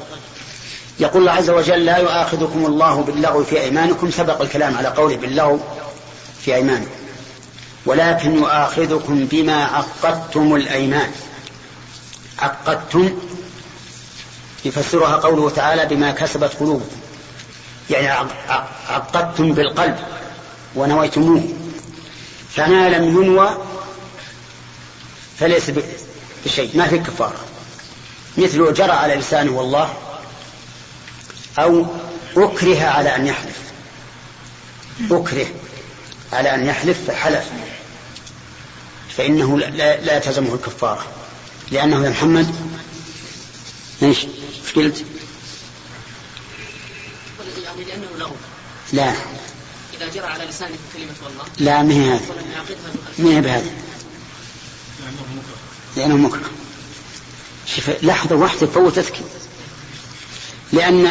يقول 1.01 1.21
الله 1.23 1.33
عز 1.33 1.51
وجل 1.51 1.85
لا 1.85 1.97
يؤاخذكم 1.97 2.67
الله 2.67 3.03
باللغو 3.03 3.45
في 3.45 3.61
أيمانكم 3.61 4.11
سبق 4.11 4.41
الكلام 4.41 4.77
على 4.77 4.89
قوله 4.89 5.17
باللغو 5.17 5.61
في 6.45 6.55
أيمانكم. 6.55 6.91
ولكن 7.87 8.35
يؤاخذكم 8.35 9.27
بما 9.27 9.65
عقدتم 9.65 10.55
الأيمان. 10.55 11.11
عقدتم 12.39 13.19
يفسرها 14.65 15.17
قوله 15.17 15.51
تعالى 15.51 15.87
بما 15.87 16.11
كسبت 16.11 16.51
قلوبكم. 16.61 16.97
يعني 17.91 18.09
عق- 18.09 18.37
عق- 18.49 18.71
عقدتم 18.89 19.53
بالقلب 19.53 19.97
ونويتموه. 20.75 21.49
فما 22.55 22.89
لم 22.89 23.23
ينوى 23.23 23.57
فليس 25.39 25.71
بشيء. 26.45 26.71
ما 26.75 26.87
في 26.87 26.99
كفارة. 26.99 27.41
مثل 28.39 28.75
جرى 28.75 28.93
على 28.93 29.15
لسانه 29.15 29.53
والله 29.59 29.95
أو 31.59 31.87
أكره 32.37 32.85
على 32.85 33.17
أن 33.17 33.27
يحلف. 33.27 33.59
أكره 35.11 35.47
على 36.33 36.55
أن 36.55 36.67
يحلف 36.67 36.99
فحلف. 37.07 37.45
فإنه 39.17 39.59
لا, 39.59 40.01
لا 40.01 40.19
تلزمه 40.19 40.55
الكفارة. 40.55 41.07
لأنه 41.71 42.05
يا 42.05 42.11
محمد 42.11 42.55
إيش؟ 44.03 44.19
إيش 44.19 44.73
قلت؟ 44.77 45.05
يعني 47.65 47.85
لأنه 47.85 48.31
لا. 48.93 49.13
إذا 49.95 50.09
جرى 50.15 50.27
على 50.27 50.45
لسانه 50.45 50.77
كلمة 50.95 51.15
والله 51.25 51.45
لا 51.59 51.83
ما 51.83 51.95
هي 51.95 52.15
هذه. 52.15 52.23
ما 53.19 53.31
هي 53.31 53.41
بهذه. 53.41 53.71
لأنه 55.97 56.17
مكره. 56.17 56.51
شوف 57.67 57.91
لحظة 58.03 58.37
واحدة 58.37 58.67
فوتتك 58.67 59.15
لأن 60.77 61.07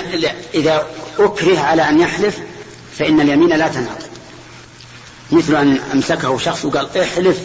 إذا 0.54 0.88
أكره 1.20 1.60
على 1.60 1.90
أن 1.90 2.00
يحلف 2.00 2.40
فإن 2.98 3.22
اليمين 3.22 3.50
لا 3.50 3.68
تنعقد 3.68 4.06
مثل 5.32 5.56
أن 5.56 5.80
أمسكه 5.94 6.38
شخص 6.38 6.66
وقال 6.66 6.98
احلف 6.98 7.38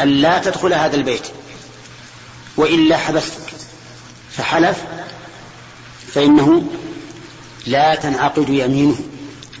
أن 0.00 0.08
لا 0.08 0.38
تدخل 0.38 0.72
هذا 0.72 0.96
البيت. 0.96 1.26
وإلا 2.56 2.96
حبستك 2.96 3.52
فحلف 4.36 4.76
فإنه 6.14 6.64
لا 7.66 7.94
تنعقد 7.94 8.48
يمينه. 8.48 8.96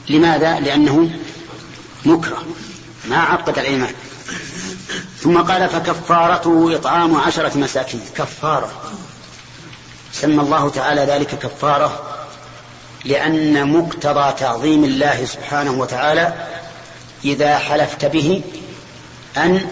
لماذا؟ 0.08 0.60
لأنه 0.60 1.10
مكره 2.04 2.44
ما 3.08 3.16
عقد 3.16 3.58
الأيمان. 3.58 3.94
ثم 5.20 5.38
قال 5.38 5.68
فكفارته 5.68 6.76
إطعام 6.76 7.16
عشرة 7.16 7.58
مساكين. 7.58 8.00
كفارة. 8.16 8.92
سمى 10.12 10.42
الله 10.42 10.70
تعالى 10.70 11.00
ذلك 11.00 11.38
كفارة 11.38 12.18
لأن 13.04 13.72
مقتضى 13.72 14.32
تعظيم 14.38 14.84
الله 14.84 15.24
سبحانه 15.24 15.72
وتعالى 15.72 16.46
إذا 17.24 17.58
حلفت 17.58 18.04
به 18.04 18.42
أن 19.36 19.66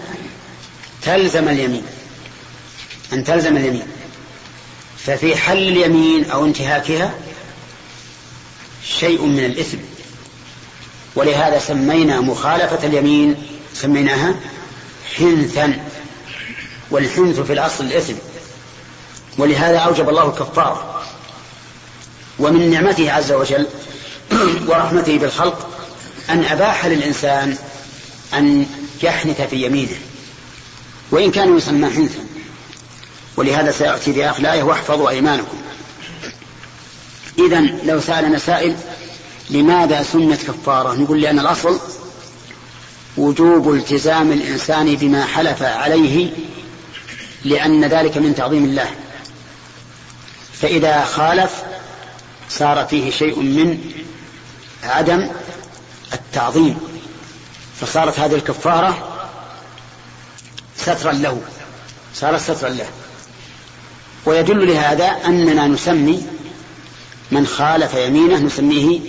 تلزم 1.01 1.49
اليمين 1.49 1.83
أن 3.13 3.23
تلزم 3.23 3.57
اليمين. 3.57 3.87
ففي 4.97 5.35
حل 5.35 5.57
اليمين 5.57 6.31
أو 6.31 6.45
انتهاكها 6.45 7.13
شيء 8.99 9.25
من 9.25 9.45
الإثم. 9.45 9.77
ولهذا 11.15 11.59
سمينا 11.59 12.21
مخالفة 12.21 12.87
اليمين 12.87 13.35
سميناها 13.73 14.35
حنثا. 15.17 15.85
والحنث 16.91 17.39
في 17.39 17.53
الأصل 17.53 17.83
الإثم. 17.83 18.13
ولهذا 19.37 19.77
أوجب 19.77 20.09
الله 20.09 20.29
الكفارة 20.29 21.01
ومن 22.39 22.69
نعمته 22.69 23.11
عز 23.11 23.31
وجل 23.31 23.67
ورحمته 24.67 25.17
بالخلق 25.17 25.69
أن 26.29 26.43
أباح 26.43 26.85
للإنسان 26.85 27.57
أن 28.33 28.65
يحنث 29.03 29.41
في 29.41 29.65
يمينه 29.65 29.97
وإن 31.11 31.31
كان 31.31 31.57
يسمى 31.57 31.89
حنثا. 31.89 32.19
ولهذا 33.37 33.71
سيأتي 33.71 34.11
بآخر 34.11 34.39
الآية 34.39 34.63
واحفظوا 34.63 35.09
أيمانكم. 35.09 35.57
إذا 37.39 37.59
لو 37.59 37.99
سألنا 37.99 38.39
سائل 38.39 38.75
لماذا 39.49 40.03
سنت 40.03 40.41
كفارة؟ 40.43 40.93
نقول 40.93 41.21
لأن 41.21 41.39
الأصل 41.39 41.79
وجوب 43.17 43.73
التزام 43.73 44.31
الإنسان 44.31 44.95
بما 44.95 45.25
حلف 45.25 45.63
عليه 45.63 46.29
لأن 47.43 47.85
ذلك 47.85 48.17
من 48.17 48.35
تعظيم 48.35 48.65
الله. 48.65 48.89
فإذا 50.61 51.05
خالف 51.05 51.63
صار 52.49 52.85
فيه 52.85 53.11
شيء 53.11 53.39
من 53.39 53.91
عدم 54.83 55.29
التعظيم 56.13 56.77
فصارت 57.81 58.19
هذه 58.19 58.35
الكفارة 58.35 59.07
سترا 60.77 61.11
له 61.11 61.41
صارت 62.15 62.41
سترا 62.41 62.69
له. 62.69 62.87
ويدل 64.25 64.67
لهذا 64.67 65.05
أننا 65.25 65.67
نسمي 65.67 66.27
من 67.31 67.47
خالف 67.47 67.93
يمينه 67.93 68.37
نسميه 68.37 68.99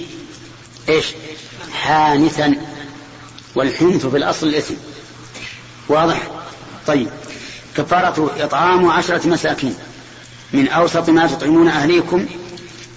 إيش؟ 0.88 1.06
حانثا 1.72 2.54
والحنث 3.54 4.06
في 4.06 4.16
الأصل 4.16 4.46
الإثم 4.46 4.74
واضح؟ 5.88 6.22
طيب. 6.86 7.08
كفارة 7.76 8.30
إطعام 8.38 8.88
عشرة 8.88 9.26
مساكين. 9.26 9.76
من 10.52 10.68
أوسط 10.68 11.08
ما 11.08 11.26
تطعمون 11.26 11.68
أهليكم 11.68 12.26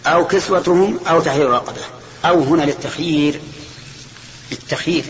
أو 0.05 0.27
كسوتهم 0.27 0.99
أو 1.07 1.21
تحرير 1.21 1.49
رقبة 1.49 1.81
أو 2.25 2.43
هنا 2.43 2.63
للتخيير 2.63 3.41
للتخيير. 4.51 5.03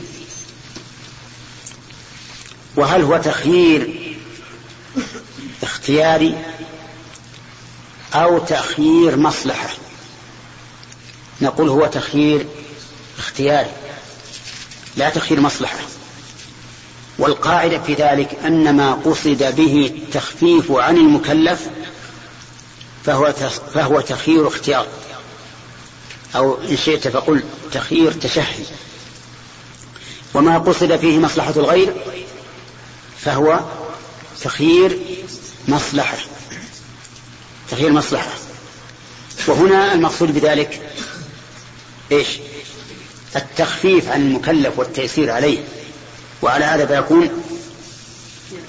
وهل 2.76 3.02
هو 3.02 3.18
تخيير 3.18 4.14
اختياري 5.64 6.38
أو 8.14 8.40
تخيير 8.40 9.18
مصلحة؟ 9.18 9.70
نقول 11.42 11.70
هو 11.70 11.86
تخيير 11.86 12.46
اختياري 13.18 13.72
لا 14.98 15.10
تخيير 15.10 15.42
مصلحة. 15.42 15.78
والقاعدة 17.20 17.80
في 17.80 17.94
ذلك 17.94 18.38
أن 18.46 18.76
ما 18.76 18.94
قصد 18.94 19.56
به 19.58 19.92
التخفيف 19.96 20.72
عن 20.72 20.98
المكلف 20.98 21.70
فهو 23.06 23.34
فهو 23.74 24.02
تخيير 24.02 24.48
اختيار. 24.48 24.88
أو 26.36 26.58
إن 26.62 26.78
شئت 26.78 27.08
فقل 27.08 27.44
تخيير 27.72 28.12
تشهي. 28.12 28.64
وما 30.34 30.58
قصد 30.58 30.96
فيه 30.96 31.20
مصلحة 31.20 31.54
الغير 31.58 31.94
فهو 33.22 33.60
تخيير 34.42 35.00
مصلحة 35.68 36.18
تخيير 37.72 37.92
مصلحة. 37.92 38.32
وهنا 39.48 39.94
المقصود 39.94 40.34
بذلك 40.34 40.92
إيش؟ 42.12 42.28
التخفيف 43.36 44.10
عن 44.10 44.22
المكلف 44.22 44.80
والتيسير 44.80 45.32
عليه. 45.32 45.60
وعلى 46.42 46.66
هذا 46.66 46.86
فيكون 46.86 47.30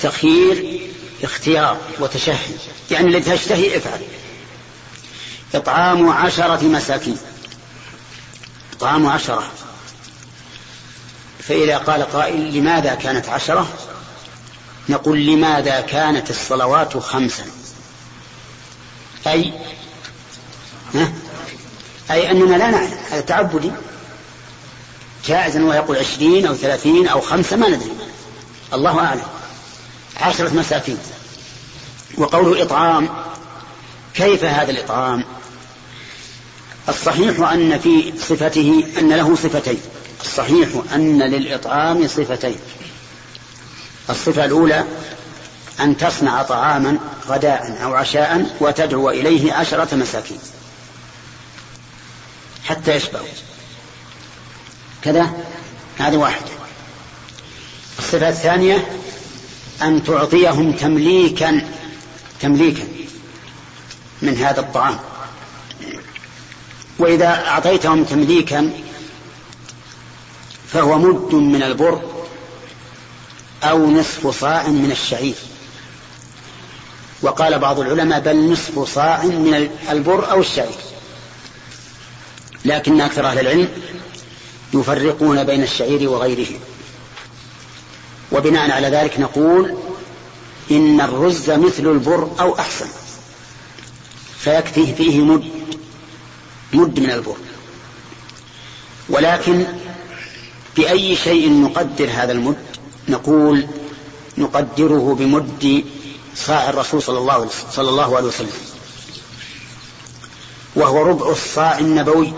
تخيير 0.01 0.81
اختيار 1.22 1.79
وتشهي. 2.01 2.55
يعني 2.90 3.09
الذي 3.09 3.37
تشتهي 3.37 3.77
افعل. 3.77 4.01
إطعام 5.54 6.11
عشرة 6.11 6.64
مساكين. 6.64 7.18
إطعام 8.72 9.06
عشرة. 9.06 9.42
فإذا 11.38 11.78
قال 11.78 12.02
قائل 12.02 12.54
لماذا 12.54 12.94
كانت 12.94 13.28
عشرة؟ 13.28 13.68
نقول 14.88 15.26
لماذا 15.26 15.80
كانت 15.80 16.30
الصلوات 16.30 16.96
خمسا؟ 16.96 17.44
أي 19.26 19.52
ها؟ 20.94 21.12
أي 22.11 22.30
أننا 22.30 22.56
لا 22.56 22.70
نعلم. 22.70 22.98
هذا 23.11 23.20
تعبدي. 23.20 23.70
جائز 25.26 25.56
أنه 25.56 25.74
يقول 25.74 25.96
عشرين 25.96 26.46
أو 26.46 26.54
ثلاثين 26.54 27.09
أو 27.09 27.20
خمسة 27.20 27.56
ما 27.56 27.68
ندري. 27.68 27.92
الله 28.72 28.98
أعلم. 28.98 29.26
عشرة 30.20 30.48
مساكين. 30.48 30.98
وقوله 32.18 32.62
إطعام 32.62 33.09
كيف 34.16 34.44
هذا 34.44 34.70
الإطعام؟ 34.70 35.24
الصحيح 36.88 37.40
أن 37.40 37.79
في 37.79 38.12
صفته 38.18 38.85
أن 38.98 39.12
له 39.12 39.37
صفتين. 39.37 39.81
الصحيح 40.20 40.68
أن 40.94 41.22
للإطعام 41.22 42.09
صفتين. 42.09 42.57
الصفة 44.11 44.44
الأولى 44.44 44.85
أن 45.81 45.96
تصنع 45.96 46.42
طعاما 46.42 46.98
غداء 47.29 47.79
أو 47.83 47.94
عشاء 47.94 48.57
وتدعو 48.61 49.11
إليه 49.11 49.52
عشرة 49.52 49.94
مساكين 49.94 50.38
حتى 52.64 52.96
يشبعوا. 52.96 53.26
كذا؟ 55.02 55.33
هذه 55.98 56.16
واحدة. 56.16 56.50
الصفة 57.98 58.29
الثانية 58.29 58.88
أن 59.83 60.05
تعطيهم 60.05 60.72
تمليكا 60.72 61.68
تمليكا. 62.40 62.83
من 64.22 64.37
هذا 64.37 64.61
الطعام. 64.61 64.98
وإذا 66.98 67.26
أعطيتهم 67.26 68.05
تمليكا 68.05 68.70
فهو 70.72 70.98
مد 70.98 71.35
من 71.35 71.62
البر 71.62 72.00
أو 73.62 73.90
نصف 73.90 74.40
صاع 74.40 74.68
من 74.68 74.90
الشعير. 74.90 75.35
وقال 77.22 77.59
بعض 77.59 77.81
العلماء 77.81 78.20
بل 78.20 78.52
نصف 78.52 78.79
صاع 78.94 79.22
من 79.22 79.70
البر 79.90 80.31
أو 80.31 80.40
الشعير. 80.40 80.76
لكن 82.64 83.00
أكثر 83.00 83.26
أهل 83.26 83.38
العلم 83.38 83.68
يفرقون 84.74 85.44
بين 85.44 85.62
الشعير 85.62 86.09
وغيره. 86.09 86.61
وبناء 88.33 88.70
على 88.70 88.88
ذلك 88.88 89.20
نقول 89.20 89.79
إن 90.70 91.00
الرز 91.00 91.50
مثل 91.50 91.87
البر 91.87 92.31
أو 92.40 92.59
أحسن. 92.59 92.87
فيكفيه 94.46 94.94
فيه 94.94 95.20
مد 95.20 95.44
مد 96.72 97.00
من 97.00 97.11
البر. 97.11 97.37
ولكن 99.09 99.66
بأي 100.76 101.16
شيء 101.16 101.52
نقدر 101.62 102.11
هذا 102.11 102.32
المد؟ 102.32 102.56
نقول 103.09 103.66
نقدره 104.38 105.16
بمد 105.18 105.85
صاع 106.37 106.70
الرسول 106.70 107.02
صلى 107.02 107.18
الله 107.18 107.50
صلى 107.72 107.88
الله 107.88 108.16
عليه 108.16 108.26
وسلم. 108.26 108.52
وهو 110.74 111.02
ربع 111.02 111.30
الصاع 111.30 111.78
النبوي. 111.78 112.32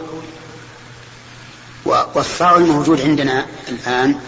والصاع 1.84 2.56
الموجود 2.56 3.00
عندنا 3.00 3.46
الآن 3.68 4.20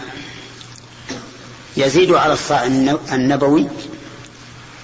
يزيد 1.77 2.11
على 2.11 2.33
الصاع 2.33 2.65
النبوي 3.11 3.67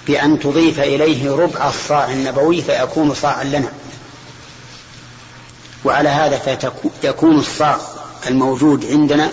بأن 0.08 0.40
تضيف 0.40 0.80
إليه 0.80 1.30
ربع 1.30 1.68
الصاع 1.68 2.12
النبوي 2.12 2.62
فيكون 2.62 3.14
صاعا 3.14 3.44
لنا. 3.44 3.72
وعلى 5.84 6.08
هذا 6.08 6.60
فيكون 7.02 7.38
الصاع 7.38 7.80
الموجود 8.26 8.86
عندنا 8.86 9.30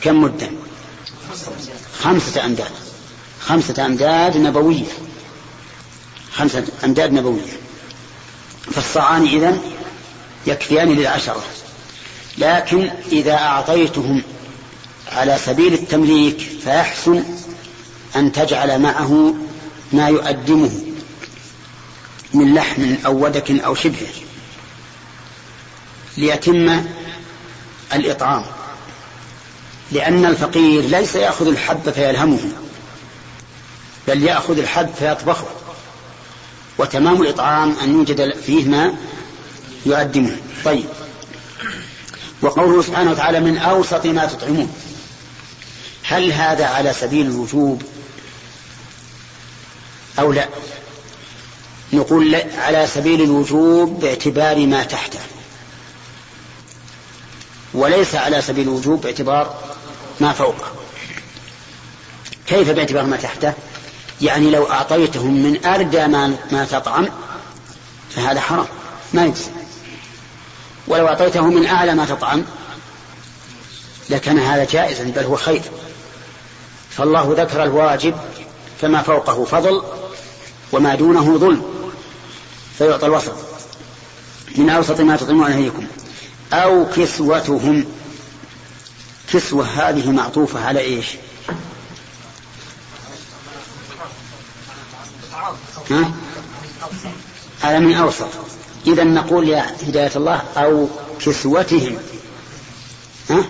كم 0.00 0.22
مدة؟ 0.22 0.50
خمسة 2.00 2.44
أمداد. 2.44 2.70
خمسة 3.40 3.86
أمداد 3.86 4.36
نبوية. 4.36 4.84
خمسة 6.32 6.64
أمداد 6.84 7.12
نبوية. 7.12 7.58
فالصاعان 8.72 9.22
إذن 9.22 9.60
يكفيان 10.46 10.88
للعشرة. 10.88 11.44
لكن 12.38 12.90
إذا 13.12 13.34
أعطيتهم 13.34 14.22
على 15.12 15.38
سبيل 15.46 15.74
التمليك 15.74 16.38
فيحسن 16.64 17.24
أن 18.16 18.32
تجعل 18.32 18.80
معه 18.80 19.34
ما 19.92 20.08
يؤدمه 20.08 20.70
من 22.34 22.54
لحم 22.54 22.94
أو 23.06 23.24
ودك 23.24 23.50
أو 23.50 23.74
شبهه 23.74 24.14
ليتم 26.16 26.84
الإطعام. 27.94 28.44
لأن 29.92 30.24
الفقير 30.24 30.82
ليس 30.82 31.14
يأخذ 31.14 31.46
الحب 31.46 31.90
فيلهمه 31.90 32.38
بل 34.08 34.22
يأخذ 34.22 34.58
الحب 34.58 34.90
فيطبخه. 34.98 35.46
وتمام 36.78 37.22
الإطعام 37.22 37.76
أن 37.82 37.92
يوجد 37.92 38.34
فيه 38.46 38.64
ما 38.64 38.94
يؤدمه 39.86 40.36
طيب. 40.64 40.84
وقوله 42.42 42.82
سبحانه 42.82 43.10
وتعالى 43.10 43.40
من 43.40 43.58
أوسط 43.58 44.06
ما 44.06 44.26
تطعمون. 44.26 44.72
هل 46.02 46.32
هذا 46.32 46.66
على 46.66 46.92
سبيل 46.92 47.26
الوجوب 47.26 47.82
أو 50.18 50.32
لا؟ 50.32 50.48
نقول 51.92 52.42
على 52.58 52.86
سبيل 52.86 53.22
الوجوب 53.22 54.00
باعتبار 54.00 54.66
ما 54.66 54.84
تحته. 54.84 55.18
وليس 57.74 58.14
على 58.14 58.42
سبيل 58.42 58.68
الوجوب 58.68 59.00
باعتبار 59.00 59.54
ما 60.20 60.32
فوقه. 60.32 60.72
كيف 62.46 62.70
باعتبار 62.70 63.04
ما 63.04 63.16
تحته؟ 63.16 63.52
يعني 64.20 64.50
لو 64.50 64.70
أعطيتهم 64.70 65.34
من 65.34 65.66
أردى 65.66 66.06
ما, 66.06 66.36
ما 66.50 66.64
تطعم 66.64 67.08
فهذا 68.10 68.40
حرام 68.40 68.66
ما 69.12 69.24
يجزي. 69.24 69.50
ولو 70.86 71.08
أعطيته 71.08 71.46
من 71.46 71.66
أعلى 71.66 71.94
ما 71.94 72.04
تطعم 72.04 72.44
لكان 74.10 74.38
هذا 74.38 74.64
جائزا 74.64 75.04
بل 75.04 75.24
هو 75.24 75.36
خير. 75.36 75.62
فالله 76.90 77.34
ذكر 77.38 77.62
الواجب 77.62 78.14
فما 78.80 79.02
فوقه 79.02 79.44
فضل 79.44 79.82
وما 80.72 80.94
دونه 80.94 81.38
ظلم. 81.38 81.62
فيعطى 82.78 83.06
الوسط. 83.06 83.34
من 84.56 84.70
أوسط 84.70 85.00
ما 85.00 85.16
تطعمون 85.16 85.50
أهليكم 85.50 85.86
أو 86.52 86.86
كسوتهم. 86.96 87.84
كسوة 89.32 89.66
هذه 89.66 90.10
معطوفة 90.10 90.64
على 90.66 90.80
إيش؟ 90.80 91.06
ها؟ 95.90 96.12
على 97.62 97.80
من 97.80 97.94
أوسط 97.94 98.28
إذا 98.86 99.04
نقول 99.04 99.48
يا 99.48 99.76
هداية 99.82 100.12
الله 100.16 100.42
أو 100.56 100.88
كسوتهم. 101.20 101.96
ها؟ 103.30 103.44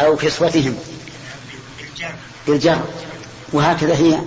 أو 0.00 0.16
كسوتهم. 0.16 0.78
بالجر 2.46 2.80
وهكذا 3.52 3.94
هي 3.94 4.20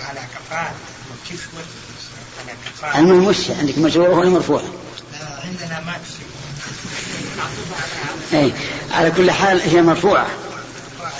على 0.00 0.20
كفاءة 0.34 0.74
وكسوة 1.10 1.64
على 2.40 2.56
كفاءة 2.66 2.95
المهم 3.06 3.26
وش 3.26 3.50
عندك 3.50 3.78
مجرورة 3.78 4.18
ولا 4.18 4.30
مرفوعة؟ 4.30 4.62
عندنا 5.44 5.80
ما 5.80 5.98
أي 8.38 8.52
على 8.90 9.10
كل 9.10 9.30
حال 9.30 9.60
هي 9.60 9.82
مرفوعة. 9.82 10.26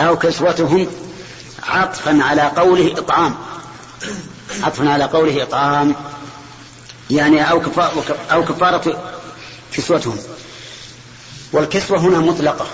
أو 0.00 0.18
كسوتهم 0.18 0.86
عطفا 1.62 2.18
على 2.22 2.42
قوله 2.42 2.92
إطعام. 2.98 3.34
عطفا 4.62 4.88
على 4.88 5.04
قوله 5.04 5.42
إطعام. 5.42 5.94
يعني 7.10 7.50
أو 7.50 7.60
كفارة, 7.60 8.16
أو 8.32 8.44
كفارة 8.44 9.14
كسوتهم 9.72 10.18
والكسوة 11.52 11.98
هنا 11.98 12.18
مطلقة. 12.18 12.66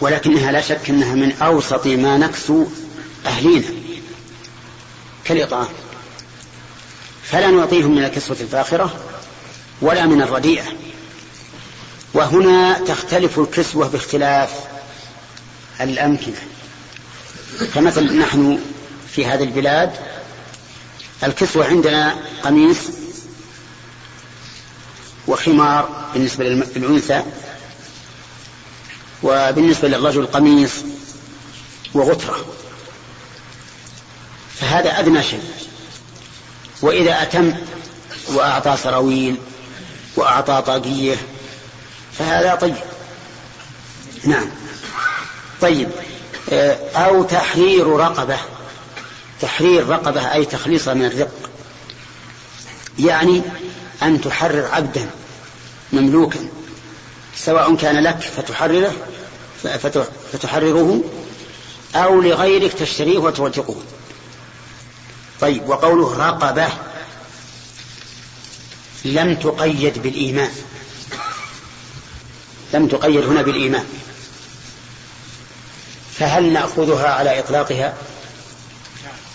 ولكنها 0.00 0.52
لا 0.52 0.60
شك 0.60 0.90
أنها 0.90 1.14
من 1.14 1.32
أوسط 1.42 1.86
ما 1.86 2.18
نكسو 2.18 2.66
أهلينا. 3.26 3.66
كالإطعام. 5.24 5.68
فلا 7.24 7.50
نعطيهم 7.50 7.94
من 7.94 8.04
الكسوة 8.04 8.36
الفاخرة 8.40 8.94
ولا 9.80 10.06
من 10.06 10.22
الرديئة. 10.22 10.64
وهنا 12.14 12.78
تختلف 12.78 13.38
الكسوة 13.38 13.88
باختلاف 13.88 14.50
الأمكنة. 15.80 16.42
فمثل 17.74 18.18
نحن 18.18 18.60
في 19.14 19.26
هذه 19.26 19.42
البلاد 19.42 19.92
الكسوة 21.24 21.66
عندنا 21.66 22.16
قميص 22.42 22.78
وخمار 25.26 26.10
بالنسبة 26.14 26.44
للأنثى 26.44 27.22
وبالنسبة 29.22 29.88
للرجل 29.88 30.26
قميص 30.26 30.72
وغترة. 31.94 32.46
فهذا 34.60 34.98
أدنى 34.98 35.22
شيء. 35.22 35.63
وإذا 36.82 37.22
أتم 37.22 37.54
وأعطى 38.28 38.76
سراويل 38.76 39.36
وأعطى 40.16 40.62
طاقية 40.66 41.16
فهذا 42.18 42.54
طيب. 42.54 42.74
نعم. 44.24 44.46
طيب. 45.60 45.88
أو 46.96 47.22
تحرير 47.22 47.86
رقبة. 47.86 48.38
تحرير 49.40 49.88
رقبة 49.88 50.32
أي 50.32 50.44
تخليصها 50.44 50.94
من 50.94 51.04
الرق. 51.04 51.50
يعني 52.98 53.42
أن 54.02 54.20
تحرر 54.20 54.66
عبدا 54.72 55.10
مملوكا. 55.92 56.48
سواء 57.36 57.76
كان 57.76 58.02
لك 58.02 58.20
فتحرره 58.20 58.92
فتحرره 60.32 61.00
أو 61.94 62.20
لغيرك 62.20 62.72
تشتريه 62.72 63.18
وترجقه 63.18 63.74
طيب 65.40 65.68
وقوله 65.68 66.28
رقبة 66.28 66.68
لم 69.04 69.34
تقيد 69.34 70.02
بالإيمان. 70.02 70.50
لم 72.74 72.88
تقيد 72.88 73.24
هنا 73.24 73.42
بالإيمان. 73.42 73.84
فهل 76.18 76.52
نأخذها 76.52 77.08
على 77.08 77.38
إطلاقها؟ 77.38 77.94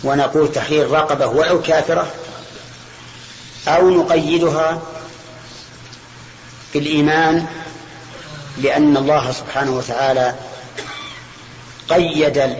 ونقول 0.03 0.51
تحرير 0.51 0.91
رقبة 0.91 1.27
ولو 1.27 1.61
كافرة 1.61 2.11
أو 3.67 3.89
نقيدها 3.89 4.81
بالإيمان 6.73 7.45
لأن 8.57 8.97
الله 8.97 9.31
سبحانه 9.31 9.71
وتعالى 9.71 10.35
قيد 11.89 12.55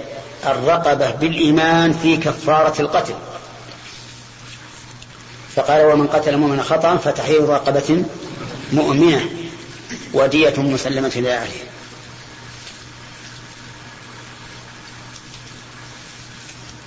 الرقبة 0.45 1.11
بالإيمان 1.11 1.93
في 1.93 2.17
كفارة 2.17 2.81
القتل. 2.81 3.15
فقال 5.55 5.85
ومن 5.85 6.07
قتل 6.07 6.37
مؤمنا 6.37 6.63
خطأ 6.63 6.97
فتحرير 6.97 7.49
رقبة 7.49 8.05
مؤمنة 8.73 9.29
ودية 10.13 10.53
مسلمة 10.57 11.11
إلى 11.15 11.33
أهله. 11.33 11.63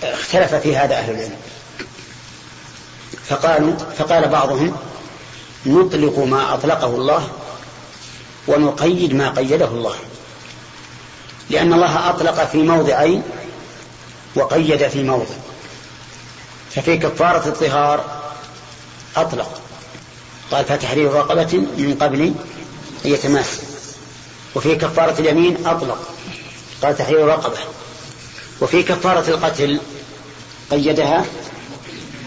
اختلف 0.03 0.55
في 0.55 0.77
هذا 0.77 0.95
أهل 0.95 1.15
العلم. 1.15 1.37
فقالوا 3.29 3.77
فقال 3.99 4.29
بعضهم 4.29 4.77
نطلق 5.67 6.19
ما 6.19 6.55
أطلقه 6.55 6.87
الله 6.87 7.29
ونقيد 8.49 9.15
ما 9.15 9.31
قيده 9.31 9.69
الله. 9.69 9.95
لأن 11.51 11.73
الله 11.73 12.11
أطلق 12.11 12.45
في 12.45 12.59
موضعين 12.59 13.23
وقيد 14.35 14.89
في 14.89 15.03
موضع. 15.03 15.35
ففي 16.71 16.97
كفارة 16.97 17.49
الطهار 17.49 18.12
أطلق. 19.17 19.61
قال 20.51 20.65
فتحرير 20.65 21.13
رقبة 21.13 21.59
من 21.59 21.97
قبل 22.01 22.21
أن 22.21 23.11
يتماس. 23.11 23.61
وفي 24.55 24.75
كفارة 24.75 25.21
اليمين 25.21 25.67
أطلق. 25.67 26.15
قال 26.83 26.97
تحرير 26.97 27.27
رقبة. 27.27 27.59
وفي 28.61 28.83
كفارة 28.83 29.31
القتل 29.31 29.81
قيدها 30.71 31.25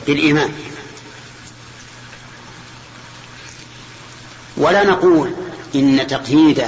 بالإيمان. 0.07 0.53
ولا 4.57 4.83
نقول 4.83 5.33
إن 5.75 6.07
تقييد 6.07 6.63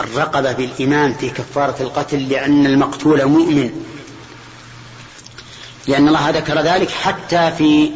الرقبة 0.00 0.52
بالإيمان 0.52 1.14
في 1.14 1.30
كفارة 1.30 1.76
القتل 1.80 2.28
لأن 2.28 2.66
المقتول 2.66 3.26
مؤمن. 3.26 3.84
لأن 5.86 6.08
الله 6.08 6.30
ذكر 6.30 6.60
ذلك 6.60 6.90
حتى 6.90 7.52
في 7.58 7.90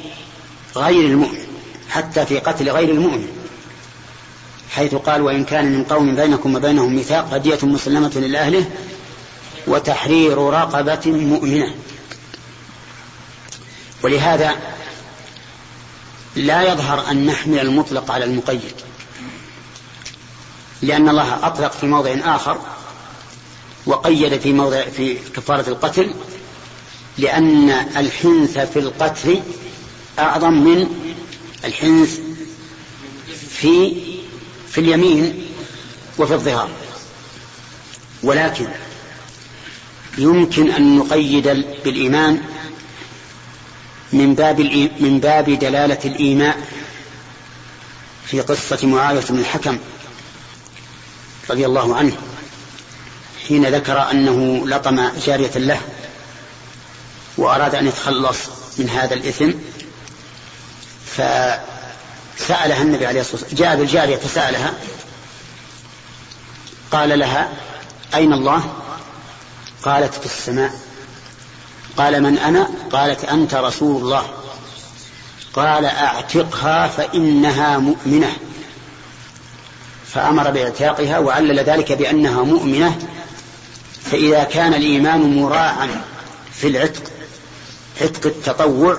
غير 0.76 1.06
المؤمن 1.06 1.46
حتى 1.90 2.26
في 2.26 2.38
قتل 2.38 2.70
غير 2.70 2.88
المؤمن. 2.88 3.28
حيث 4.70 4.94
قال 4.94 5.22
وإن 5.22 5.44
كان 5.44 5.72
من 5.72 5.84
قوم 5.84 6.14
بينكم 6.14 6.54
وبينهم 6.54 6.94
ميثاق 6.96 7.34
هدية 7.34 7.58
مسلمة 7.62 8.08
لأهله 8.08 8.70
وتحرير 9.66 10.38
رقبة 10.38 11.00
مؤمنة. 11.06 11.74
ولهذا 14.02 14.54
لا 16.37 16.72
يظهر 16.72 17.10
أن 17.10 17.26
نحمل 17.26 17.58
المطلق 17.58 18.10
على 18.10 18.24
المقيد 18.24 18.72
لأن 20.82 21.08
الله 21.08 21.46
أطلق 21.46 21.72
في 21.72 21.87
موضع 21.87 22.14
آخر 22.24 22.58
وقيد 23.87 24.40
في 24.40 24.52
موضع 24.52 24.82
في 24.82 25.14
كفارة 25.14 25.68
القتل 25.68 26.14
لأن 27.18 27.70
الحنث 27.70 28.58
في 28.58 28.78
القتل 28.78 29.42
أعظم 30.18 30.53
من 30.53 30.88
الحنث 31.64 32.18
في 33.50 33.96
في 34.70 34.81
اليمين 34.81 35.46
وفي 36.18 36.35
الظهار. 36.35 36.70
ولكن 38.22 38.68
يمكن 40.18 40.70
أن 40.70 40.96
نقيد 40.96 41.48
بالإيمان 41.85 42.42
من 44.12 44.35
باب 44.35 44.61
من 45.00 45.20
باب 45.20 45.50
دلالة 45.50 45.98
الإيماء 46.05 46.68
في 48.27 48.40
قصة 48.40 48.87
معاوية 48.87 49.24
بن 49.31 49.38
الحكم 49.38 49.79
رضي 51.50 51.66
الله 51.66 51.96
عنه 51.96 52.16
حين 53.48 53.66
ذكر 53.66 54.11
أنه 54.11 54.68
لطم 54.68 55.09
جارية 55.27 55.59
له 55.59 55.81
وأراد 57.38 57.74
أن 57.74 57.87
يتخلص 57.87 58.38
من 58.79 58.88
هذا 58.88 59.14
الإثم. 59.14 59.50
فسألها 61.16 62.83
النبي 62.83 63.07
عليه 63.07 63.20
الصلاة 63.20 63.42
والسلام 63.42 63.59
جاء 63.59 63.77
بالجارية 63.77 64.16
فسألها 64.16 64.74
قال 66.92 67.18
لها 67.18 67.48
أين 68.14 68.33
الله؟ 68.33 68.72
قالت 69.83 70.14
في 70.14 70.27
السماء. 70.27 70.70
قال 71.96 72.22
من 72.22 72.38
أنا؟ 72.38 72.68
قالت 72.92 73.24
أنت 73.24 73.55
رسول 73.55 74.03
الله. 74.03 74.29
قال 75.55 75.85
أعتقها 75.85 76.88
فإنها 76.88 77.79
مؤمنة. 77.79 78.33
فأمر 80.07 80.50
بإعتاقها 80.50 81.18
وعلل 81.18 81.61
ذلك 81.61 81.92
بأنها 81.92 82.42
مؤمنة. 82.42 82.98
فإذا 84.05 84.44
كان 84.44 84.74
الإيمان 84.74 85.37
مراعا 85.37 86.05
في 86.53 86.68
العتق 86.68 87.03
عتق 88.00 88.27
التطوع 88.27 88.98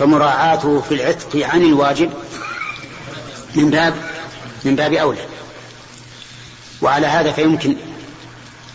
فمراعاته 0.00 0.80
في 0.80 0.94
العتق 0.94 1.46
عن 1.46 1.62
الواجب 1.62 2.10
من 3.54 3.70
باب 3.70 3.94
من 4.64 4.76
باب 4.76 4.92
أولى. 4.92 5.24
وعلى 6.82 7.06
هذا 7.06 7.32
فيمكن 7.32 7.76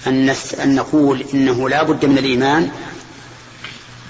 أن 0.07 0.35
أن 0.63 0.75
نقول 0.75 1.25
إنه 1.33 1.69
لا 1.69 1.83
بد 1.83 2.05
من 2.05 2.17
الإيمان 2.17 2.71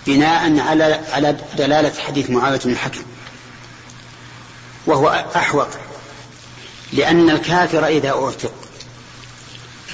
بناء 0.08 0.60
على 0.60 1.02
على 1.12 1.38
دلالة 1.58 2.00
حديث 2.00 2.30
معاوية 2.30 2.60
بن 2.66 2.72
الحكم. 2.72 3.02
وهو 4.86 5.26
أحوط 5.36 5.68
لأن 6.94 7.30
الكافر 7.30 7.88
إذا 7.88 8.10
أعتق 8.10 8.54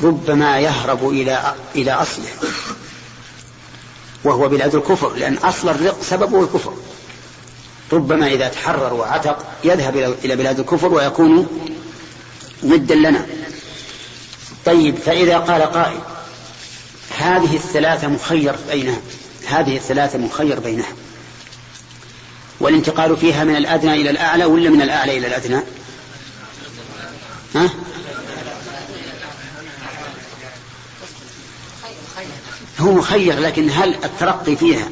ربما 0.02 0.60
يهرب 0.60 1.10
إلى 1.10 1.54
إلى 1.76 1.92
أصله 1.92 2.30
وهو 4.24 4.48
بلاد 4.48 4.76
الكفر 4.76 5.14
لأن 5.14 5.38
أصل 5.38 5.70
الرق 5.70 6.04
سببه 6.04 6.44
الكفر. 6.44 6.74
ربما 7.94 8.28
إذا 8.28 8.48
تحرر 8.48 8.94
وعتق 8.94 9.46
يذهب 9.64 10.16
إلى 10.26 10.36
بلاد 10.36 10.60
الكفر 10.60 10.94
ويكون 10.94 11.48
مدا 12.64 12.96
لنا. 12.96 13.26
طيب 14.66 14.96
فإذا 14.96 15.38
قال 15.38 15.62
قائل 15.62 16.00
هذه 17.18 17.56
الثلاثة 17.56 18.08
مخير 18.08 18.56
بينها 18.72 18.98
هذه 19.48 19.76
الثلاثة 19.78 20.20
مخير 20.20 20.60
بينها. 20.60 20.94
والانتقال 22.60 23.18
فيها 23.18 23.44
من 23.44 23.56
الأدنى 23.56 23.94
إلى 23.94 24.10
الأعلى 24.10 24.46
ولا 24.46 24.70
من 24.70 24.82
الأعلى 24.82 25.18
إلى 25.18 25.28
الأدنى؟ 25.28 25.62
ها؟ 27.56 27.70
هو 32.80 32.92
مخير 32.92 33.40
لكن 33.40 33.70
هل 33.70 33.96
الترقي 34.04 34.56
فيها 34.56 34.90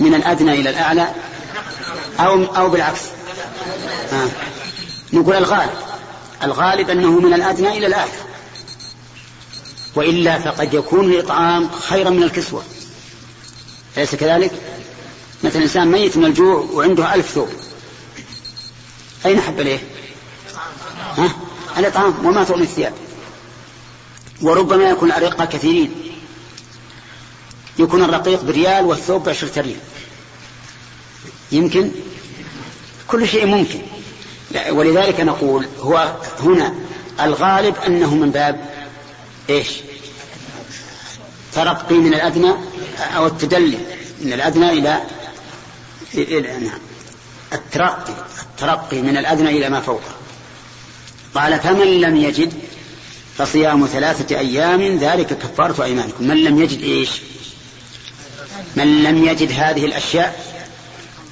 من 0.00 0.14
الأدنى 0.14 0.52
إلى 0.52 0.70
الأعلى؟ 0.70 1.08
أو 2.20 2.44
أو 2.44 2.68
بالعكس 2.70 3.00
ها. 4.12 4.28
نقول 5.12 5.34
الغالب 5.36 5.70
الغالب 6.42 6.90
أنه 6.90 7.10
من 7.20 7.34
الأدنى 7.34 7.68
إلى 7.78 7.86
الأعلى 7.86 8.10
وإلا 9.94 10.38
فقد 10.38 10.74
يكون 10.74 11.12
الإطعام 11.12 11.70
خيرا 11.70 12.10
من 12.10 12.22
الكسوة 12.22 12.62
أليس 13.96 14.14
كذلك؟ 14.14 14.52
مثلا 15.44 15.62
إنسان 15.62 15.88
ميت 15.88 16.16
من 16.16 16.24
الجوع 16.24 16.66
وعنده 16.72 17.14
ألف 17.14 17.30
ثوب 17.30 17.48
أين 19.26 19.40
حب 19.40 19.60
إليه؟ 19.60 19.78
ها؟ 21.16 21.28
الإطعام 21.78 22.26
وما 22.26 22.44
تغني 22.44 22.62
الثياب 22.62 22.92
وربما 24.42 24.84
يكون 24.90 25.08
الأرقة 25.12 25.44
كثيرين 25.44 25.94
يكون 27.78 28.04
الرقيق 28.04 28.42
بريال 28.42 28.84
والثوب 28.84 29.24
بعشرة 29.24 29.60
ريال 29.60 29.76
يمكن؟ 31.54 31.90
كل 33.08 33.28
شيء 33.28 33.46
ممكن. 33.46 33.80
ولذلك 34.70 35.20
نقول 35.20 35.66
هو 35.80 36.16
هنا 36.40 36.74
الغالب 37.20 37.74
أنه 37.86 38.14
من 38.14 38.30
باب 38.30 38.70
إيش؟ 39.50 39.68
ترقي 41.52 41.94
من 41.94 42.14
الأدنى 42.14 42.52
أو 43.16 43.26
التدلي 43.26 43.78
من 44.20 44.32
الأدنى 44.32 44.70
إلى 44.70 45.00
نعم. 46.14 46.78
الترقي 47.52 48.14
الترقي 48.42 49.02
من 49.02 49.16
الأدنى 49.16 49.50
إلى 49.50 49.68
ما 49.68 49.80
فوقه 49.80 50.14
قال 51.34 51.60
فمن 51.60 52.00
لم 52.00 52.16
يجد 52.16 52.52
فصيام 53.38 53.86
ثلاثة 53.86 54.38
أيام 54.38 54.98
ذلك 54.98 55.38
كفارة 55.38 55.84
أيمانكم. 55.84 56.24
من 56.24 56.44
لم 56.44 56.62
يجد 56.62 56.82
إيش؟ 56.82 57.10
من 58.76 59.02
لم 59.02 59.24
يجد 59.24 59.52
هذه 59.52 59.84
الأشياء 59.84 60.53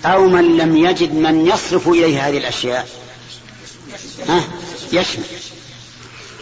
أو 0.05 0.27
من 0.27 0.57
لم 0.57 0.77
يجد 0.77 1.15
من 1.15 1.47
يصرف 1.47 1.89
إليه 1.89 2.29
هذه 2.29 2.39
الأشياء. 2.39 2.89
ها؟ 4.29 4.45
يشمل. 4.93 5.25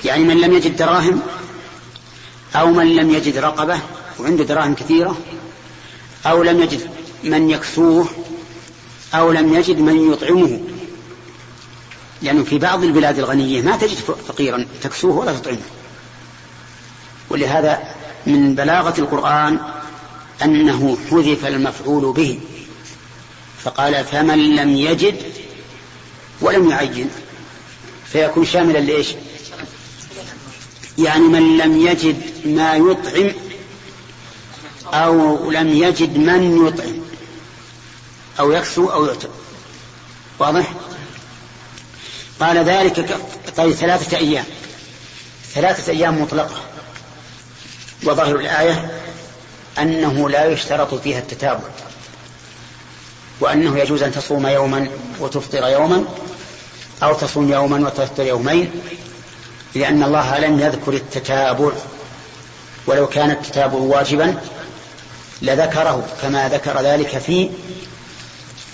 يعني 0.05 0.25
من 0.25 0.41
لم 0.41 0.53
يجد 0.53 0.77
دراهم 0.77 1.23
أو 2.57 2.71
من 2.71 2.97
لم 2.97 3.11
يجد 3.11 3.39
رقبة 3.39 3.81
وعنده 4.19 4.45
دراهم 4.45 4.75
كثيرة 4.75 5.19
أو 6.27 6.43
لم 6.43 6.61
يجد 6.61 6.91
من 7.25 7.51
يكسوه 7.51 8.09
أو 9.15 9.33
لم 9.33 9.55
يجد 9.55 9.79
من 9.79 10.13
يطعمه. 10.13 10.61
لأنه 12.23 12.45
في 12.45 12.59
بعض 12.59 12.85
البلاد 12.85 13.19
الغنية 13.19 13.63
ما 13.63 13.77
تجد 13.77 13.97
فقيرا 14.29 14.67
تكسوه 14.83 15.17
ولا 15.17 15.33
تطعمه. 15.33 15.59
ولهذا 17.31 17.79
من 18.27 18.55
بلاغة 18.55 19.01
القرآن 19.01 19.59
أنه 20.43 20.99
حذف 21.11 21.47
المفعول 21.47 22.13
به. 22.13 22.41
فقال 23.65 24.05
فمن 24.05 24.57
لم 24.57 24.77
يجد 24.77 25.23
ولم 26.41 26.71
يعين 26.71 27.11
فيكون 28.13 28.47
شاملا 28.47 28.79
لإيش؟ 28.79 29.09
يعني 30.99 31.25
من 31.25 31.59
لم 31.59 31.87
يجد 31.87 32.23
ما 32.45 32.75
يطعم 32.75 33.33
أو 34.87 35.51
لم 35.51 35.69
يجد 35.69 36.17
من 36.17 36.67
يطعم 36.67 37.01
أو 38.41 38.53
يكسو 38.53 38.87
أو 38.87 39.07
يعتق. 39.07 39.31
واضح؟ 40.39 40.73
قال 42.41 42.59
ذلك. 42.59 43.19
طيب 43.57 43.73
ثلاثة 43.73 44.17
أيام. 44.17 44.45
ثلاثة 45.55 45.93
أيام 45.93 46.23
مطلقة. 46.23 46.61
وظاهر 48.05 48.37
الآية 48.37 49.03
أنه 49.79 50.29
لا 50.31 50.45
يشترط 50.45 50.95
فيها 50.95 51.19
التتابع. 51.19 51.61
وأنه 53.41 53.79
يجوز 53.79 54.03
أن 54.03 54.13
تصوم 54.13 54.47
يوما 54.47 54.89
وتفطر 55.21 55.69
يوما 55.69 56.05
أو 57.03 57.15
تصوم 57.15 57.53
يوما 57.53 57.87
وتفطر 57.87 58.23
يومين 58.23 58.71
لأن 59.75 60.03
الله 60.03 60.39
لم 60.39 60.61
يذكر 60.61 60.93
التتابع. 60.93 61.71
ولو 62.87 63.07
كان 63.07 63.31
التتابع 63.31 63.79
واجبا 63.79 64.41
لذكره 65.43 66.07
كما 66.23 66.49
ذكر 66.49 66.81
ذلك 66.81 67.19
في 67.19 67.51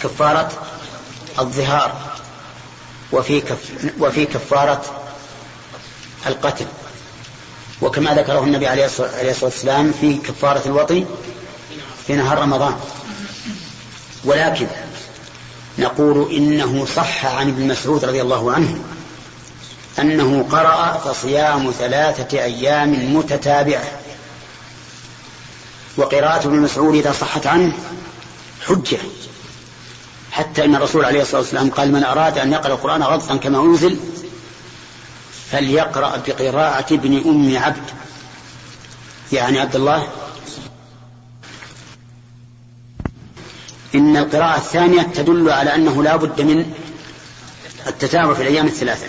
كفارة 0.03 0.53
الظهار 1.39 1.95
وفي 3.13 3.41
كف 3.41 3.59
وفي 4.01 4.27
كفارة 4.27 4.83
القتل. 6.27 6.67
وكما 7.83 8.15
ذكره 8.15 8.39
النبي 8.41 8.67
عليه 8.67 8.87
الصلاة 8.87 9.35
والسلام 9.43 9.93
في 10.01 10.15
كفارة 10.15 10.63
الوطي 10.67 11.05
في 12.07 12.15
نهار 12.15 12.39
رمضان. 12.39 12.77
ولكن 14.27 14.67
نقول 15.79 16.33
إنه 16.33 16.87
صح 16.97 17.27
عن 17.27 17.49
ابن 17.49 17.69
مسعود 17.69 18.05
رضي 18.05 18.23
الله 18.23 18.53
عنه 18.53 18.79
أنه 19.99 20.47
قرأ 20.51 20.93
فصيام 20.93 21.71
ثلاثة 21.79 22.39
أيام 22.39 23.17
متتابعة. 23.17 23.85
وقراءة 25.97 26.47
ابن 26.47 26.57
مسعود 26.57 26.95
إذا 26.95 27.13
صحت 27.13 27.47
عنه 27.47 27.73
حجة. 28.67 28.99
حتى 30.33 30.65
أن 30.65 30.75
الرسول 30.75 31.05
عليه 31.05 31.23
الصلاة 31.23 31.41
والسلام 31.41 31.71
قال 31.71 31.93
من 31.93 32.05
أراد 32.05 32.39
أن 32.39 32.53
يقرأ 32.53 32.73
القرآن 32.73 33.03
غضا 33.03 33.37
كما 33.37 33.61
أنزل 33.61 33.99
فليقرأ 35.51 36.23
بقراءة 36.27 36.95
ابن 36.95 37.23
أم 37.27 37.63
عبد. 37.63 37.91
يعني 39.33 39.61
عبد 39.61 39.77
الله 39.77 40.09
إن 43.97 44.17
القراءة 44.17 44.57
الثانية 44.57 45.03
تدل 45.03 45.51
على 45.51 45.75
أنه 45.75 46.03
لا 46.03 46.17
بد 46.17 46.41
من 46.41 46.73
التتابع 47.87 48.35
في 48.35 48.43
الأيام 48.43 48.67
الثلاثة. 48.67 49.07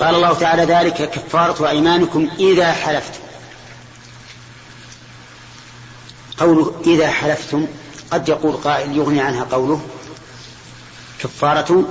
قال 0.00 0.14
الله 0.14 0.34
تعالى 0.34 0.64
ذلك 0.64 1.10
كفارة 1.10 1.68
أيمانكم 1.68 2.28
إذا 2.38 2.72
حلفتم 2.72 3.20
قوله 6.38 6.82
إذا 6.86 7.10
حلفتم 7.10 7.66
قد 8.10 8.28
يقول 8.28 8.56
قائل 8.56 8.96
يغني 8.96 9.20
عنها 9.20 9.44
قوله 9.44 9.80
كفارة 11.18 11.84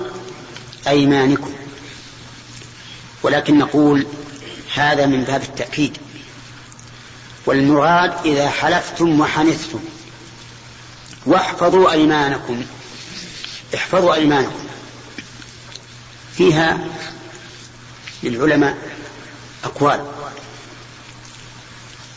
أيمانكم. 0.87 1.53
ولكن 3.23 3.57
نقول 3.57 4.05
هذا 4.73 5.05
من 5.05 5.23
باب 5.23 5.41
التأكيد. 5.41 5.97
والمراد 7.45 8.13
إذا 8.25 8.49
حلفتم 8.49 9.19
وحنثتم. 9.19 9.79
واحفظوا 11.25 11.91
أيمانكم. 11.91 12.65
احفظوا 13.75 14.13
أيمانكم. 14.13 14.63
فيها 16.37 16.79
للعلماء 18.23 18.77
أقوال. 19.63 20.05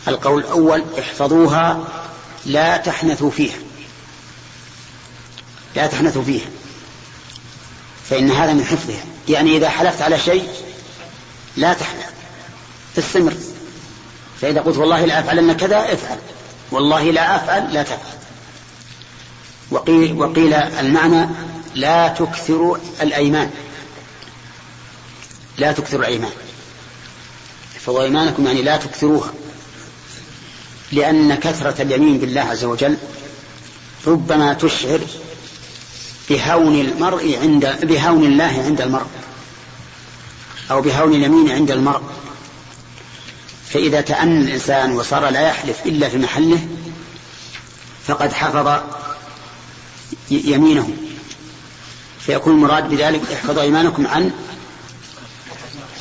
القول 0.09 0.39
الأول 0.43 0.85
احفظوها 0.99 1.85
لا 2.47 2.77
تحنثوا 2.77 3.31
فيها. 3.31 3.59
لا 5.75 5.87
تحنثوا 5.87 6.23
فيها. 6.23 6.49
فإن 8.11 8.31
هذا 8.31 8.53
من 8.53 8.65
حفظها. 8.65 9.05
يعني 9.29 9.57
إذا 9.57 9.69
حلفت 9.69 10.03
على 10.03 10.19
شيء 10.19 10.49
لا 11.57 11.73
تحلف 11.73 12.07
تستمر 12.97 13.35
فإذا 14.41 14.61
قلت 14.61 14.77
والله 14.77 15.05
لا 15.05 15.21
أفعلن 15.21 15.53
كذا 15.53 15.93
افعل. 15.93 16.19
والله 16.71 17.11
لا 17.11 17.37
أفعل 17.37 17.75
لا 17.75 17.83
تفعل. 17.83 18.16
وقيل, 19.71 20.13
وقيل 20.13 20.55
المعنى 20.55 21.29
لا 21.75 22.09
تكثر 22.09 22.81
الأيمان. 23.03 23.51
لا 25.59 25.73
تكثر 25.73 26.01
الأيمان. 26.01 26.33
احفظوا 27.77 28.03
أيمانكم 28.03 28.47
يعني 28.47 28.63
لا 28.63 28.77
تكثروها. 28.77 29.33
لأن 30.93 31.35
كثرة 31.35 31.83
اليمين 31.83 32.19
بالله 32.19 32.41
عز 32.41 32.65
وجل 32.65 32.97
ربما 34.07 34.53
تشعر 34.53 35.01
بهون 36.31 36.81
المرء 36.81 37.39
عند 37.43 37.79
بهون 37.83 38.25
الله 38.25 38.63
عند 38.67 38.81
المرء 38.81 39.07
أو 40.71 40.83
بهون 40.83 41.15
اليمين 41.15 41.51
عند 41.51 41.71
المرء. 41.71 42.03
فإذا 43.69 44.01
تأنى 44.01 44.39
الإنسان 44.39 44.93
وصار 44.93 45.29
لا 45.29 45.41
يحلف 45.41 45.87
إلا 45.87 46.09
في 46.09 46.19
محله 46.19 46.67
فقد 48.07 48.33
حفظ 48.33 48.81
يمينه 50.31 50.91
فيكون 52.21 52.53
المراد 52.53 52.89
بذلك 52.89 53.21
احفظوا 53.33 53.63
أيمانكم 53.63 54.07
عن 54.07 54.31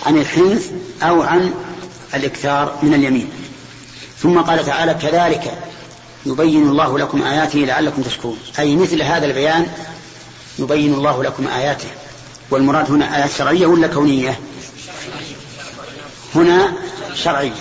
عن 0.05 0.17
الحنث 0.17 0.71
أو 1.03 1.21
عن 1.21 1.53
الإكثار 2.13 2.79
من 2.83 2.93
اليمين. 2.93 3.29
ثم 4.19 4.39
قال 4.39 4.65
تعالى 4.65 4.93
كذلك 4.93 5.57
يبين 6.25 6.69
الله 6.69 6.99
لكم 6.99 7.23
آياته 7.23 7.59
لعلكم 7.59 8.01
تشكرون. 8.01 8.37
أي 8.59 8.75
مثل 8.75 9.01
هذا 9.01 9.25
البيان 9.25 9.67
يبين 10.59 10.93
الله 10.93 11.23
لكم 11.23 11.47
آياته. 11.47 11.87
والمراد 12.51 12.91
هنا 12.91 13.17
آيات 13.17 13.31
شرعية 13.31 13.65
ولا 13.65 13.87
كونية؟ 13.87 14.39
هنا 16.35 16.73
شرعية. 17.15 17.51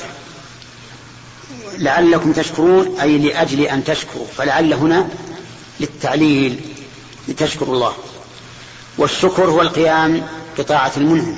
لعلكم 1.79 2.33
تشكرون 2.33 3.01
أي 3.01 3.19
لأجل 3.19 3.61
أن 3.61 3.85
تشكروا. 3.85 4.27
فلعل 4.37 4.73
هنا 4.73 5.09
للتعليل 5.81 6.61
لتشكروا 7.29 7.75
الله. 7.75 7.93
والشكر 8.99 9.45
هو 9.45 9.63
القيام 9.63 10.23
بطاعة 10.59 10.93
المنعم 10.97 11.37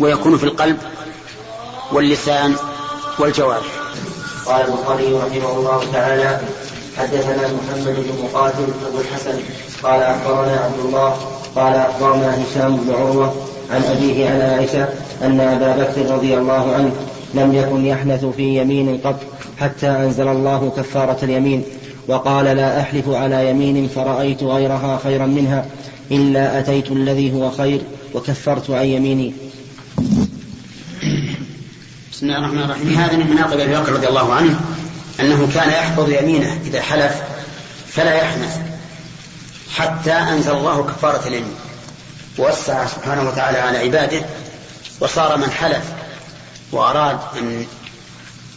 ويكون 0.00 0.38
في 0.38 0.44
القلب 0.44 0.78
واللسان 1.92 2.56
والجوارح. 3.18 3.66
قال 4.46 4.66
البخاري 4.66 5.12
رحمه 5.12 5.58
الله 5.58 5.84
تعالى 5.92 6.40
حدثنا 6.98 7.48
محمد 7.48 7.94
بن 7.96 8.24
مقاتل 8.24 8.66
أبو 8.88 9.00
الحسن 9.00 9.40
قال 9.82 10.02
أخبرنا 10.02 10.60
عبد 10.60 10.78
الله 10.84 11.16
قال 11.56 11.74
أخبرنا 11.74 12.42
هشام 12.42 12.76
بن 12.76 12.94
عروة 12.94 13.34
عن 13.70 13.82
أبيه 13.82 14.30
عن 14.30 14.40
عائشة 14.40 14.88
أن 15.22 15.40
أبا 15.40 15.82
بكر 15.82 16.14
رضي 16.14 16.38
الله 16.38 16.74
عنه 16.74 16.92
لم 17.34 17.54
يكن 17.54 17.86
يحنث 17.86 18.24
في 18.24 18.58
يمين 18.60 19.00
قط 19.04 19.20
حتى 19.60 19.88
أنزل 19.88 20.28
الله 20.28 20.72
كفارة 20.76 21.18
اليمين. 21.22 21.64
وقال 22.08 22.44
لا 22.44 22.80
أحلف 22.80 23.08
على 23.08 23.50
يمين 23.50 23.88
فرأيت 23.88 24.42
غيرها 24.42 25.00
خيرا 25.04 25.26
منها 25.26 25.66
إلا 26.10 26.58
أتيت 26.58 26.90
الذي 26.90 27.32
هو 27.32 27.50
خير 27.50 27.80
وكفرت 28.14 28.70
عن 28.70 28.84
يميني. 28.84 29.34
بسم 32.12 32.26
الله 32.26 32.38
الرحمن 32.38 32.62
الرحيم. 32.62 32.88
هذا 32.88 33.16
من 33.16 33.30
مناقب 33.30 33.60
أبي 33.60 33.76
بكر 33.76 33.92
رضي 33.92 34.08
الله 34.08 34.34
عنه 34.34 34.60
أنه 35.20 35.48
كان 35.54 35.68
يحفظ 35.68 36.10
يمينه 36.10 36.60
إذا 36.64 36.82
حلف 36.82 37.22
فلا 37.88 38.14
يحنث 38.14 38.58
حتى 39.76 40.12
أنزل 40.12 40.52
الله 40.52 40.82
كفارة 40.84 41.28
اليمين. 41.28 41.54
ووسع 42.38 42.86
سبحانه 42.86 43.28
وتعالى 43.28 43.58
على 43.58 43.78
عباده 43.78 44.20
وصار 45.00 45.36
من 45.36 45.50
حلف 45.50 45.84
وأراد 46.72 47.18
أن 47.38 47.64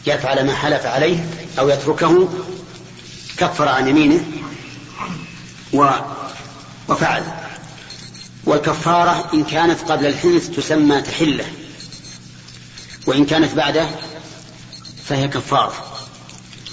يفعل 0.08 0.46
ما 0.46 0.56
حلف 0.56 0.86
عليه 0.86 1.26
أو 1.60 1.70
يتركه 1.70 2.28
كفر 3.38 3.68
عن 3.68 3.88
يمينه 3.88 4.24
و 5.74 5.90
وفعل. 6.90 7.24
والكفارة 8.46 9.30
إن 9.34 9.44
كانت 9.44 9.92
قبل 9.92 10.06
الحنث 10.06 10.50
تسمى 10.50 11.02
تحلة 11.02 11.46
وإن 13.08 13.26
كانت 13.26 13.54
بعده 13.54 13.88
فهي 15.06 15.28
كفارة. 15.28 15.74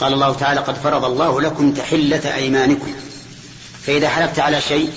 قال 0.01 0.13
الله 0.13 0.35
تعالى 0.35 0.61
قد 0.61 0.75
فرض 0.75 1.05
الله 1.05 1.41
لكم 1.41 1.73
تحلة 1.73 2.35
أيمانكم 2.35 2.93
فإذا 3.87 4.09
حلفت 4.09 4.39
على 4.39 4.61
شيء 4.61 4.93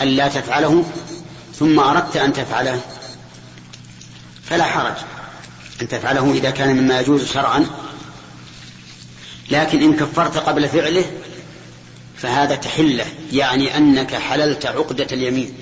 ألا 0.00 0.28
تفعله 0.28 0.84
ثم 1.58 1.80
أردت 1.80 2.16
أن 2.16 2.32
تفعله 2.32 2.80
فلا 4.44 4.64
حرج 4.64 4.94
أن 5.82 5.88
تفعله 5.88 6.32
إذا 6.32 6.50
كان 6.50 6.76
مما 6.76 7.00
يجوز 7.00 7.32
شرعا 7.32 7.66
لكن 9.50 9.82
إن 9.82 9.96
كفرت 9.96 10.36
قبل 10.36 10.68
فعله 10.68 11.04
فهذا 12.16 12.54
تحلة 12.54 13.06
يعني 13.32 13.76
أنك 13.76 14.14
حللت 14.14 14.66
عقدة 14.66 15.06
اليمين. 15.12 15.54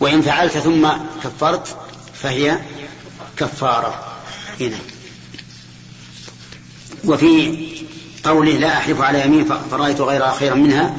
وإن 0.00 0.22
فعلت 0.22 0.58
ثم 0.58 0.88
كفرت 1.24 1.76
فهي 2.14 2.58
كفارة. 3.36 4.16
هنا. 4.60 4.78
وفي 7.04 7.58
قوله 8.24 8.52
لا 8.52 8.78
أحلف 8.78 9.00
على 9.00 9.24
يمين 9.24 9.44
فرأيت 9.70 10.00
غيرها 10.00 10.32
خيرا 10.32 10.54
منها 10.54 10.96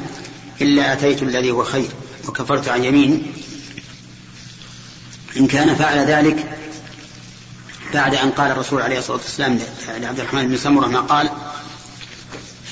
إلا 0.60 0.92
أتيت 0.92 1.22
الذي 1.22 1.50
هو 1.50 1.64
خير 1.64 1.88
وكفرت 2.28 2.68
عن 2.68 2.84
يمين. 2.84 3.32
إن 5.36 5.46
كان 5.46 5.74
فعل 5.74 5.98
ذلك 5.98 6.58
بعد 7.94 8.14
أن 8.14 8.30
قال 8.30 8.50
الرسول 8.50 8.82
عليه 8.82 8.98
الصلاة 8.98 9.16
والسلام 9.16 9.58
لعبد 9.98 10.20
الرحمن 10.20 10.48
بن 10.48 10.56
سمرة 10.56 10.86
ما 10.86 11.00
قال 11.00 11.30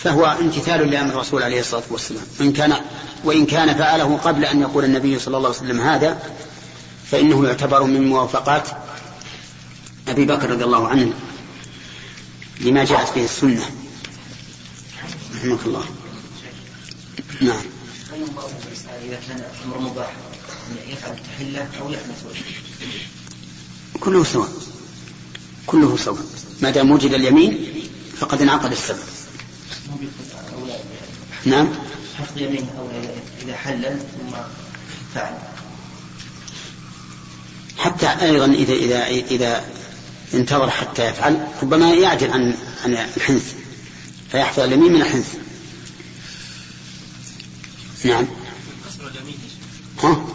فهو 0.03 0.25
امتثال 0.25 0.91
لأمر 0.91 1.13
الرسول 1.13 1.43
عليه 1.43 1.61
الصلاة 1.61 1.83
والسلام. 1.91 2.23
إن 2.41 2.53
كان 2.53 2.77
وإن 3.25 3.47
كان 3.47 3.75
فعله 3.75 4.17
قبل 4.17 4.45
أن 4.45 4.61
يقول 4.61 4.85
النبي 4.85 5.19
صلى 5.19 5.37
الله 5.37 5.49
عليه 5.49 5.59
وسلم 5.59 5.81
هذا 5.81 6.23
فإنه 7.11 7.47
يعتبر 7.47 7.85
من 7.85 8.09
موافقات 8.09 8.69
أبي 10.09 10.25
بكر 10.25 10.51
رضي 10.51 10.65
الله 10.65 10.89
عنه 10.89 11.13
لما 12.61 12.85
جاءت 12.85 13.15
به 13.15 13.25
السنة. 13.25 13.71
رحمك 15.37 15.59
الله. 15.67 15.85
نعم. 17.41 17.63
إذا 19.05 19.21
كان 19.29 19.43
مباح 19.81 20.13
يفعل 20.89 21.17
أو 21.81 21.91
يحنث 21.91 22.25
كله 24.01 24.25
سواء. 24.25 24.49
كله 25.67 25.97
سواء. 25.97 26.25
ما 26.63 26.71
دام 26.71 26.91
وجد 26.91 27.13
اليمين 27.13 27.69
فقد 28.19 28.43
انعقد 28.43 28.73
السبب. 28.73 29.10
نعم. 31.45 31.69
حفظ 32.19 32.39
يمين 32.39 32.69
أو 32.79 32.89
إذا 33.43 33.57
حلل 33.57 33.99
ثم 33.99 34.37
فعل. 35.15 35.39
حتى 37.79 38.07
أيضا 38.07 38.45
إذا 38.45 38.73
إذا 38.73 39.07
إذا 39.07 39.65
انتظر 40.35 40.71
حتى 40.71 41.05
يفعل 41.05 41.49
ربما 41.63 41.91
يعجل 41.91 42.31
عن 42.31 42.55
عن 42.85 42.93
الحنث 43.17 43.55
فيحفظ 44.31 44.61
اليمين 44.61 44.93
من 44.93 45.03
الحنث. 45.03 45.35
نعم. 48.05 48.27
كسر 48.87 49.09
اليمين. 49.09 49.39
ها؟ 50.03 50.27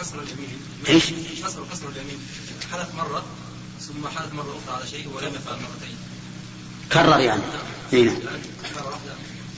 كسر 0.00 0.22
اليمين. 0.22 0.58
إيش؟ 0.88 1.04
كسر 1.44 1.64
كسر 1.72 1.88
اليمين. 1.88 2.18
حلف 2.72 2.94
مرة 2.94 3.24
ثم 3.80 4.08
حلف 4.08 4.32
مرة 4.32 4.58
أخرى 4.64 4.76
على 4.76 4.86
شيء 4.90 5.08
ولم 5.14 5.34
يفعل 5.34 5.54
مرتين. 5.54 5.96
كرر 6.92 7.20
يعني. 7.20 7.42
نعم. 7.42 7.77
مرة 7.92 8.00
واحدة 8.00 8.12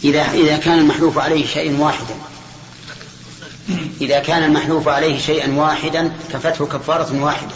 إذا 0.05 0.23
إذا 0.33 0.57
كان 0.57 0.79
المحلوف 0.79 1.19
عليه 1.19 1.47
شيء 1.47 1.81
واحدا. 1.81 2.15
إذا 4.01 4.19
كان 4.19 4.43
المحلوف 4.43 4.89
عليه 4.89 5.19
شيئا 5.19 5.55
واحدا 5.55 6.13
كفته 6.33 6.67
كفارة 6.67 7.23
واحدة 7.23 7.55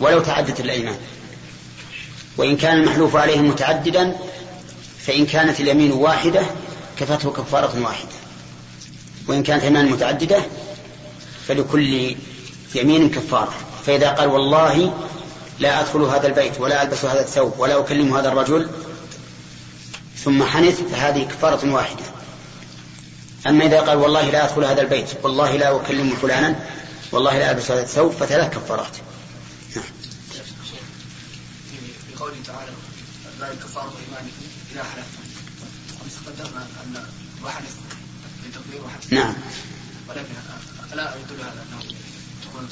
ولو 0.00 0.20
تعدت 0.20 0.60
الأيمان. 0.60 0.96
وإن 2.36 2.56
كان 2.56 2.76
المحلوف 2.78 3.16
عليه 3.16 3.40
متعددا 3.40 4.16
فإن 5.06 5.26
كانت 5.26 5.60
اليمين 5.60 5.92
واحدة 5.92 6.42
كفته 6.98 7.30
كفارة 7.30 7.82
واحدة. 7.82 8.08
وإن 9.28 9.42
كانت 9.42 9.62
أيمان 9.62 9.90
متعددة 9.90 10.42
فلكل 11.48 12.16
يمين 12.74 13.10
كفارة. 13.10 13.54
فإذا 13.86 14.10
قال 14.10 14.28
والله 14.28 14.92
لا 15.58 15.80
أدخل 15.80 16.02
هذا 16.02 16.26
البيت 16.26 16.60
ولا 16.60 16.82
ألبس 16.82 17.04
هذا 17.04 17.20
الثوب 17.20 17.54
ولا 17.58 17.80
أكلم 17.80 18.16
هذا 18.16 18.28
الرجل 18.28 18.68
ثم 20.24 20.44
حنث 20.44 20.80
فهذه 20.80 21.22
كفارة 21.24 21.72
واحدة. 21.72 22.04
أما 23.46 23.66
إذا 23.66 23.80
قال 23.80 23.96
والله 23.96 24.30
لا 24.30 24.44
أدخل 24.44 24.64
هذا 24.64 24.80
البيت 24.80 25.08
والله 25.22 25.56
لا 25.56 25.76
أكلم 25.76 26.16
فلانا 26.22 26.66
والله 27.12 27.38
لا 27.38 27.50
ألبس 27.50 27.70
هذا 27.70 27.82
الثوب 27.82 28.12
فثلاث 28.12 28.54
كفارات. 28.54 28.96
نعم. 29.76 29.84
في 32.08 32.16
قوله 32.18 32.34
تعالى 32.46 32.70
لا 33.40 33.48
كفارة 33.48 33.92
إيمانكم 34.06 34.44
إذا 34.72 34.82
حلفتم 34.82 35.24
أمس 36.04 36.16
قدرنا 36.26 36.66
أن 36.84 37.04
وحلف 37.44 37.74
بتقدير 38.48 38.84
وحلف 38.86 39.12
نعم. 39.12 39.34
ولكن 40.08 40.34
ألا 40.92 41.14
يدل 41.14 41.42
على 41.42 41.52
أنه 41.52 41.94
تكون 42.42 42.68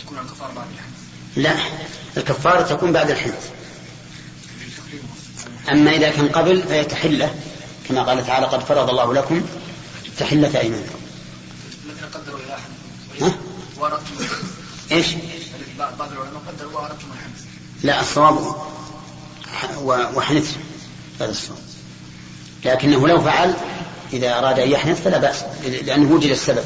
تكون 0.00 0.18
الكفارة 0.18 0.52
بعد 0.52 0.66
الحنث. 0.74 0.98
لا 1.36 1.56
الكفارة 2.16 2.62
تكون 2.62 2.92
بعد 2.92 3.10
الحنث. 3.10 3.50
أما 5.68 5.90
إذا 5.90 6.10
كان 6.10 6.28
قبل 6.28 6.62
فهي 6.62 6.84
تحلة 6.84 7.34
كما 7.88 8.02
قال 8.02 8.26
تعالى 8.26 8.46
قد 8.46 8.60
فرض 8.60 8.90
الله 8.90 9.14
لكم 9.14 9.42
تحلة 10.18 10.60
أيمانكم. 10.60 10.98
الذين 11.84 12.04
قدروا 12.14 12.38
إلى 12.38 12.56
ها؟ 13.20 13.34
وأردتم 13.78 14.24
إيش؟ 14.92 15.06
بعض 15.78 16.12
العلماء 16.12 16.42
قدروا 16.48 16.72
وأردتم 16.72 17.06
الحنث 17.12 17.44
لا 17.82 18.00
الصواب 18.00 18.56
وحنث 20.14 20.56
هذا 21.20 21.30
الصواب. 21.30 21.58
لكنه 22.64 23.08
لو 23.08 23.20
فعل 23.20 23.54
إذا 24.12 24.38
أراد 24.38 24.58
أن 24.58 24.70
يحنث 24.70 25.02
فلا 25.02 25.18
بأس 25.18 25.44
لأنه 25.84 26.12
وجد 26.12 26.30
السبب. 26.30 26.64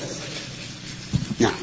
نعم. 1.39 1.55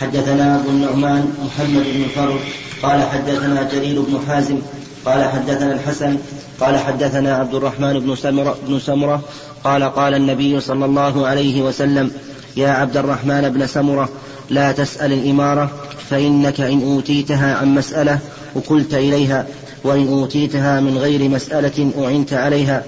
حدثنا 0.00 0.56
أبو 0.56 0.68
النعمان 0.68 1.34
محمد 1.38 1.84
بن 1.84 2.08
فرد 2.14 2.40
قال 2.82 3.02
حدثنا 3.02 3.62
جرير 3.62 4.00
بن 4.00 4.26
حازم 4.28 4.62
قال 5.06 5.24
حدثنا 5.24 5.72
الحسن 5.72 6.18
قال 6.60 6.78
حدثنا 6.78 7.36
عبد 7.36 7.54
الرحمن 7.54 7.98
بن 8.00 8.16
سمرة, 8.16 8.56
بن 8.68 8.80
سمرة 8.80 9.22
قال 9.64 9.84
قال 9.84 10.14
النبي 10.14 10.60
صلى 10.60 10.84
الله 10.84 11.26
عليه 11.26 11.62
وسلم 11.62 12.10
يا 12.56 12.68
عبد 12.68 12.96
الرحمن 12.96 13.50
بن 13.50 13.66
سمرة 13.66 14.08
لا 14.50 14.72
تسأل 14.72 15.12
الإمارة 15.12 15.70
فإنك 16.10 16.60
إن 16.60 16.82
أوتيتها 16.82 17.56
عن 17.56 17.74
مسألة 17.74 18.18
وكلت 18.56 18.94
إليها 18.94 19.46
وإن 19.84 20.08
أوتيتها 20.08 20.80
من 20.80 20.98
غير 20.98 21.28
مسألة 21.28 21.90
أعنت 21.98 22.32
عليها 22.32 22.84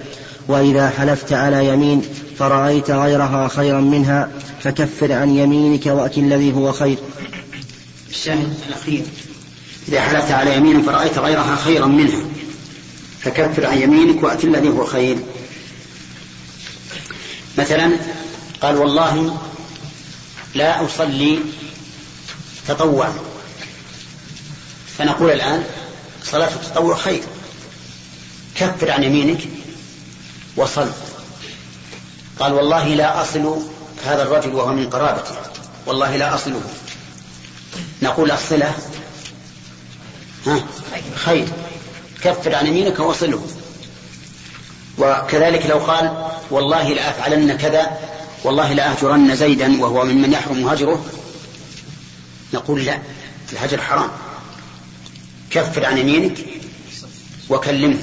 وإذا 0.49 0.89
حلفت 0.89 1.33
على 1.33 1.69
يمين 1.69 2.03
فرأيت 2.39 2.91
غيرها 2.91 3.49
خيرا 3.49 3.81
منها 3.81 4.29
فكفر 4.61 5.13
عن 5.13 5.37
يمينك 5.37 5.87
وأت 5.87 6.19
الذي 6.19 6.53
هو 6.53 6.73
خير. 6.73 6.97
الشاهد 8.11 8.55
الأخير. 8.69 9.03
إذا 9.89 10.01
حلفت 10.01 10.31
على 10.31 10.57
يمين 10.57 10.83
فرأيت 10.83 11.19
غيرها 11.19 11.57
خيرا 11.57 11.87
منها 11.87 12.21
فكفر 13.21 13.67
عن 13.67 13.79
يمينك 13.79 14.23
وأت 14.23 14.45
الذي 14.45 14.69
هو 14.69 14.87
خير. 14.87 15.19
مثلا 17.59 17.97
قال 18.61 18.77
والله 18.77 19.39
لا 20.55 20.85
أصلي 20.85 21.39
تطوعا 22.69 23.13
فنقول 24.99 25.31
الآن 25.31 25.65
صلاة 26.25 26.49
التطوع 26.49 26.97
خير. 26.97 27.23
كفر 28.55 28.91
عن 28.91 29.03
يمينك 29.03 29.41
وصل. 30.57 30.89
قال 32.39 32.53
والله 32.53 32.89
لا 32.89 33.23
أصل 33.23 33.63
هذا 34.07 34.23
الرجل 34.23 34.55
وهو 34.55 34.73
من 34.73 34.91
قرابتي. 34.91 35.35
والله 35.87 36.17
لا 36.17 36.35
أصله. 36.35 36.61
نقول 38.03 38.31
الصلة 38.31 38.75
ها؟ 40.47 40.65
خير. 41.15 41.49
كفر 42.23 42.55
عن 42.55 42.67
يمينك 42.67 43.01
وصله 43.01 43.47
وكذلك 44.99 45.67
لو 45.67 45.79
قال 45.79 46.27
والله 46.51 46.89
لأفعلن 46.89 47.57
كذا 47.57 47.99
والله 48.45 48.73
لأهجرن 48.73 49.37
زيدا 49.37 49.81
وهو 49.81 50.05
ممن 50.05 50.33
يحرم 50.33 50.69
هجره 50.69 51.07
نقول 52.55 52.85
لا 52.85 52.99
الهجر 53.53 53.81
حرام. 53.81 54.11
كفر 55.51 55.87
عن 55.87 55.99
يمينك 55.99 56.39
وكلمه. 57.49 57.99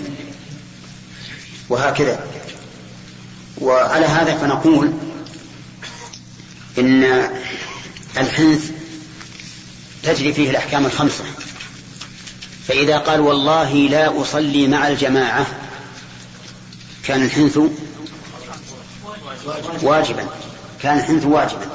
وهكذا. 1.69 2.27
وعلى 3.57 4.05
هذا 4.05 4.37
فنقول 4.37 4.93
إن 6.77 7.29
الحنث 8.17 8.71
تجري 10.03 10.33
فيه 10.33 10.49
الأحكام 10.49 10.85
الخمسة. 10.85 11.23
فإذا 12.67 12.97
قال 12.97 13.19
والله 13.19 13.73
لا 13.73 14.21
أصلي 14.21 14.67
مع 14.67 14.87
الجماعة 14.87 15.45
كان 17.03 17.23
الحنث 17.23 17.59
واجبا 19.81 20.27
كان 20.81 20.97
الحنث 20.97 21.25
واجبا 21.25 21.67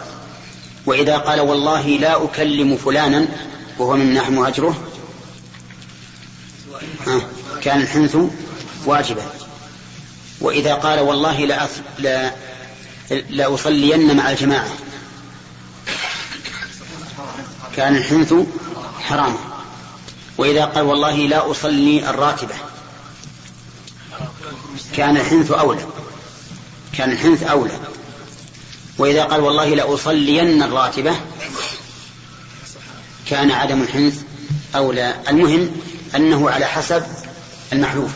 وإذا 0.87 1.19
قال 1.19 1.41
والله 1.41 1.89
لا 1.89 2.25
أكلم 2.25 2.77
فلانا 2.77 3.29
وهو 3.79 3.97
من 3.97 4.15
نحن 4.15 4.47
أجره 4.47 4.85
كان 7.63 7.81
الحنث 7.83 8.17
واجبا 8.87 9.23
وإذا 10.41 10.75
قال 10.75 11.01
والله 11.01 11.39
لا. 11.45 11.69
لا... 11.99 12.33
لا 13.31 13.55
أصلين 13.55 14.17
مع 14.17 14.31
الجماعة 14.31 14.69
كان 17.77 17.97
الحنث 17.97 18.35
حراما 19.01 19.50
وإذا 20.41 20.65
قال 20.65 20.85
والله 20.85 21.17
لا 21.17 21.51
أصلي 21.51 22.11
الراتبة. 22.11 22.55
كان 24.97 25.17
الحنث 25.17 25.51
أولى. 25.51 25.87
كان 26.93 27.13
الحنث 27.13 27.43
أولى. 27.43 27.79
وإذا 28.99 29.25
قال 29.25 29.41
والله 29.41 29.75
لأصلين 29.75 30.63
الراتبة 30.63 31.15
كان 33.27 33.51
عدم 33.51 33.83
الحنث 33.83 34.23
أولى. 34.75 35.17
المهم 35.29 35.71
أنه 36.17 36.51
على 36.51 36.67
حسب 36.67 37.03
المحلوف 37.73 38.11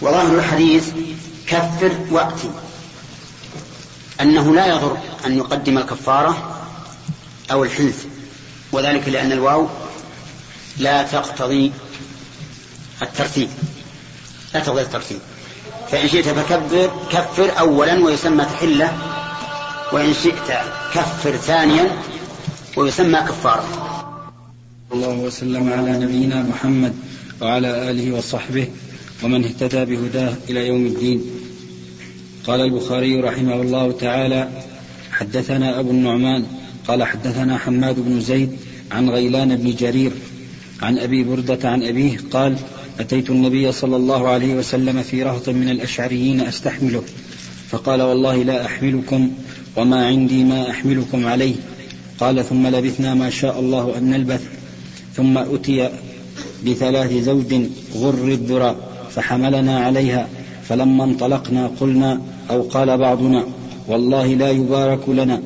وظاهر 0.00 0.38
الحديث 0.38 0.88
كفر 1.46 1.92
وأتي 2.10 2.50
أنه 4.20 4.54
لا 4.54 4.66
يضر 4.66 4.98
أن 5.26 5.38
يقدم 5.38 5.78
الكفارة 5.78 6.60
أو 7.52 7.64
الحنث. 7.64 8.04
وذلك 8.72 9.08
لأن 9.08 9.32
الواو 9.32 9.68
لا 10.82 11.02
تقتضي 11.02 11.72
الترتيب. 13.02 13.48
لا 14.54 14.60
تقتضي 14.60 14.82
الترتيب. 14.82 15.18
فإن 15.90 16.08
شئت 16.08 16.28
فكبر 16.28 16.90
كفر 17.10 17.58
أولا 17.58 18.04
ويسمى 18.04 18.44
تحلة 18.44 18.92
وإن 19.92 20.14
شئت 20.14 20.48
كفر 20.94 21.36
ثانيا 21.36 21.86
ويسمى 22.76 23.18
كفارة. 23.20 23.64
الله 24.92 25.08
وسلم 25.08 25.72
على 25.72 25.92
نبينا 25.98 26.42
محمد 26.42 26.94
وعلى 27.40 27.90
آله 27.90 28.16
وصحبه 28.16 28.68
ومن 29.22 29.44
اهتدى 29.44 29.84
بهداه 29.84 30.34
إلى 30.50 30.66
يوم 30.66 30.86
الدين. 30.86 31.20
قال 32.46 32.60
البخاري 32.60 33.20
رحمه 33.20 33.54
الله 33.54 33.92
تعالى 33.92 34.48
حدثنا 35.12 35.80
أبو 35.80 35.90
النعمان 35.90 36.46
قال 36.88 37.04
حدثنا 37.04 37.58
حماد 37.58 38.00
بن 38.00 38.20
زيد 38.20 38.56
عن 38.92 39.10
غيلان 39.10 39.56
بن 39.56 39.74
جرير 39.74 40.12
عن 40.82 40.98
أبي 40.98 41.24
بردة 41.24 41.68
عن 41.68 41.82
أبيه 41.82 42.18
قال 42.30 42.56
أتيت 43.00 43.30
النبي 43.30 43.72
صلى 43.72 43.96
الله 43.96 44.28
عليه 44.28 44.54
وسلم 44.54 45.02
في 45.02 45.22
رهط 45.22 45.48
من 45.48 45.68
الأشعريين 45.68 46.40
أستحمله. 46.40 47.02
فقال 47.68 48.02
والله 48.02 48.42
لا 48.42 48.66
أحملكم 48.66 49.30
وما 49.76 50.06
عندي 50.06 50.44
ما 50.44 50.70
أحملكم 50.70 51.26
عليه. 51.26 51.54
قال 52.20 52.44
ثم 52.44 52.66
لبثنا 52.66 53.14
ما 53.14 53.30
شاء 53.30 53.60
الله 53.60 53.98
أن 53.98 54.10
نلبث. 54.10 54.42
ثم 55.16 55.38
أتي 55.38 55.88
بثلاث 56.66 57.12
زوج 57.12 57.54
غر 57.96 58.24
الذرى 58.28 58.76
فحملنا 59.10 59.84
عليها. 59.84 60.28
فلما 60.68 61.04
انطلقنا 61.04 61.70
قلنا 61.80 62.20
أو 62.50 62.62
قال 62.62 62.98
بعضنا 62.98 63.46
والله 63.88 64.34
لا 64.34 64.50
يبارك 64.50 65.08
لنا. 65.08 65.42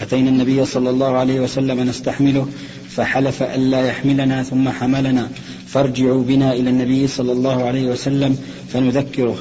أتينا 0.00 0.30
النبي 0.30 0.64
صلى 0.64 0.90
الله 0.90 1.16
عليه 1.16 1.40
وسلم 1.40 1.80
نستحمله. 1.80 2.48
فحلف 2.96 3.42
ألا 3.42 3.86
يحملنا 3.86 4.42
ثم 4.42 4.68
حملنا. 4.68 5.30
فارجعوا 5.66 6.22
بنا 6.22 6.52
إلى 6.52 6.70
النبي 6.70 7.06
صلى 7.06 7.32
الله 7.32 7.64
عليه 7.64 7.86
وسلم 7.88 8.38
فنذكره. 8.68 9.36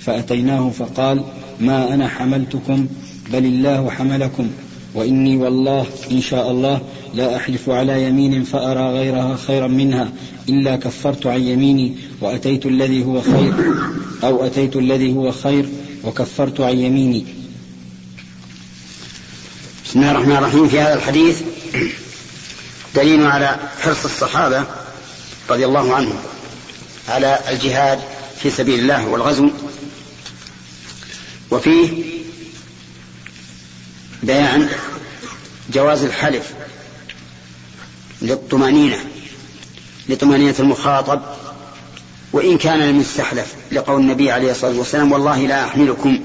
فأتيناه 0.00 0.70
فقال 0.70 1.24
ما 1.60 1.94
أنا 1.94 2.08
حملتكم 2.08 2.86
بل 3.32 3.44
الله 3.44 3.90
حملكم. 3.90 4.50
وإني 4.94 5.36
والله 5.36 5.86
إن 6.10 6.20
شاء 6.20 6.50
الله 6.50 6.80
لا 7.14 7.36
أحلف 7.36 7.70
على 7.70 8.04
يمين 8.04 8.44
فأرى 8.44 8.92
غيرها 8.98 9.36
خيرا 9.36 9.66
منها 9.66 10.12
إلا 10.48 10.76
كفرت 10.76 11.26
عن 11.26 11.42
يميني 11.42 11.96
وأتيت 12.20 12.66
الذي 12.66 13.04
هو 13.04 13.20
خير 13.20 13.54
أو 14.24 14.46
أتيت 14.46 14.76
الذي 14.76 15.12
هو 15.12 15.32
خير 15.32 15.68
وكفرت 16.04 16.60
عن 16.60 16.78
يميني. 16.78 17.24
بسم 19.84 20.00
الله 20.00 20.10
الرحمن 20.10 20.36
الرحيم. 20.36 20.68
في 20.68 20.80
هذا 20.80 20.94
الحديث 20.94 21.42
دليل 22.94 23.26
على 23.26 23.56
حرص 23.80 24.04
الصحابة 24.04 24.64
رضي 25.50 25.64
الله 25.64 25.94
عنهم 25.94 26.18
على 27.08 27.38
الجهاد 27.48 28.00
في 28.42 28.50
سبيل 28.50 28.78
الله 28.78 29.06
والغزو. 29.06 29.50
وفيه 31.50 32.04
بيان 34.22 34.68
جواز 35.72 36.02
الحلف 36.04 36.52
للطمأنينة 38.22 39.04
لطمأنينة 40.08 40.54
المخاطب 40.60 41.22
وإن 42.32 42.58
كان 42.58 42.82
المستحلف 42.82 43.54
لقول 43.72 44.00
النبي 44.00 44.30
عليه 44.30 44.50
الصلاة 44.50 44.78
والسلام 44.78 45.12
والله 45.12 45.46
لا 45.46 45.64
أحملكم. 45.64 46.24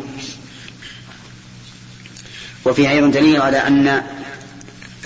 وفيه 2.65 2.89
أيضا 2.89 3.07
دليل 3.07 3.41
على 3.41 3.57
أن 3.57 4.03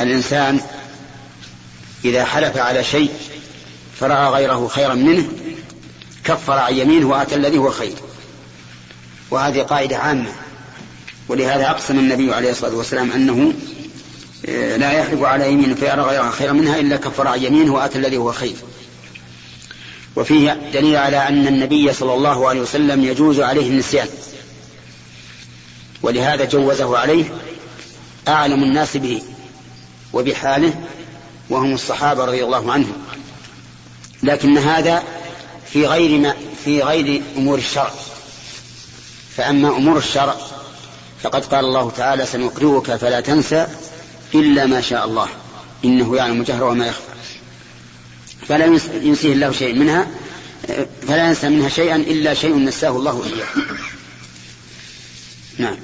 الإنسان 0.01 0.59
إذا 2.05 2.25
حلف 2.25 2.57
على 2.57 2.83
شيء 2.83 3.11
فرأى 3.99 4.29
غيره 4.29 4.67
خيرا 4.67 4.93
منه 4.93 5.27
كفر 6.23 6.53
عن 6.53 6.73
يمينه 6.73 7.07
وآتى 7.07 7.35
الذي 7.35 7.57
هو 7.57 7.71
خير. 7.71 7.93
وهذه 9.31 9.61
قاعدة 9.61 9.97
عامة. 9.97 10.31
ولهذا 11.29 11.69
أقسم 11.69 11.99
النبي 11.99 12.33
عليه 12.33 12.51
الصلاة 12.51 12.75
والسلام 12.75 13.11
أنه 13.11 13.53
آه، 14.45 14.77
لا 14.77 14.91
يحلف 14.91 15.23
على 15.23 15.51
يمين 15.51 15.75
فيرى 15.75 16.01
غيرها 16.01 16.31
خيرا 16.31 16.51
منها 16.51 16.79
إلا 16.79 16.97
كفر 16.97 17.27
عن 17.27 17.43
يمينه 17.43 17.73
وآتى 17.73 17.97
الذي 17.97 18.17
هو 18.17 18.31
خير. 18.31 18.55
وفيه 20.15 20.53
دليل 20.73 20.95
على 20.95 21.27
أن 21.27 21.47
النبي 21.47 21.93
صلى 21.93 22.13
الله 22.13 22.49
عليه 22.49 22.61
وسلم 22.61 23.03
يجوز 23.03 23.39
عليه 23.39 23.69
النسيان. 23.69 24.07
ولهذا 26.01 26.45
جوزه 26.45 26.97
عليه 26.97 27.25
أعلم 28.27 28.63
الناس 28.63 28.97
به 28.97 29.21
وبحاله 30.13 30.73
وهم 31.49 31.73
الصحابة 31.73 32.25
رضي 32.25 32.43
الله 32.43 32.71
عنهم. 32.71 32.93
لكن 34.23 34.57
هذا 34.57 35.03
في 35.73 35.85
غير 35.87 36.19
ما 36.19 36.35
في 36.65 36.81
غير 36.81 37.21
أمور 37.37 37.57
الشرع. 37.57 37.93
فأما 39.37 39.69
أمور 39.69 39.97
الشرع 39.97 40.37
فقد 41.23 41.45
قال 41.45 41.65
الله 41.65 41.91
تعالى 41.91 42.25
سنقرئك 42.25 42.95
فلا 42.95 43.19
تنسى 43.19 43.67
إلا 44.35 44.65
ما 44.65 44.81
شاء 44.81 45.05
الله. 45.05 45.27
إنه 45.85 46.15
يعلم 46.15 46.39
الجهر 46.39 46.63
وما 46.63 46.87
يخفى. 46.87 47.01
فلا 48.47 48.65
ينسيه 49.03 49.33
الله 49.33 49.51
شيء 49.51 49.75
منها 49.75 50.07
فلا 51.07 51.27
ينسى 51.27 51.49
منها 51.49 51.69
شيئا 51.69 51.95
إلا 51.95 52.33
شيء 52.33 52.55
نساه 52.57 52.89
الله 52.89 53.23
إياه. 53.25 53.47
نعم. 55.57 55.77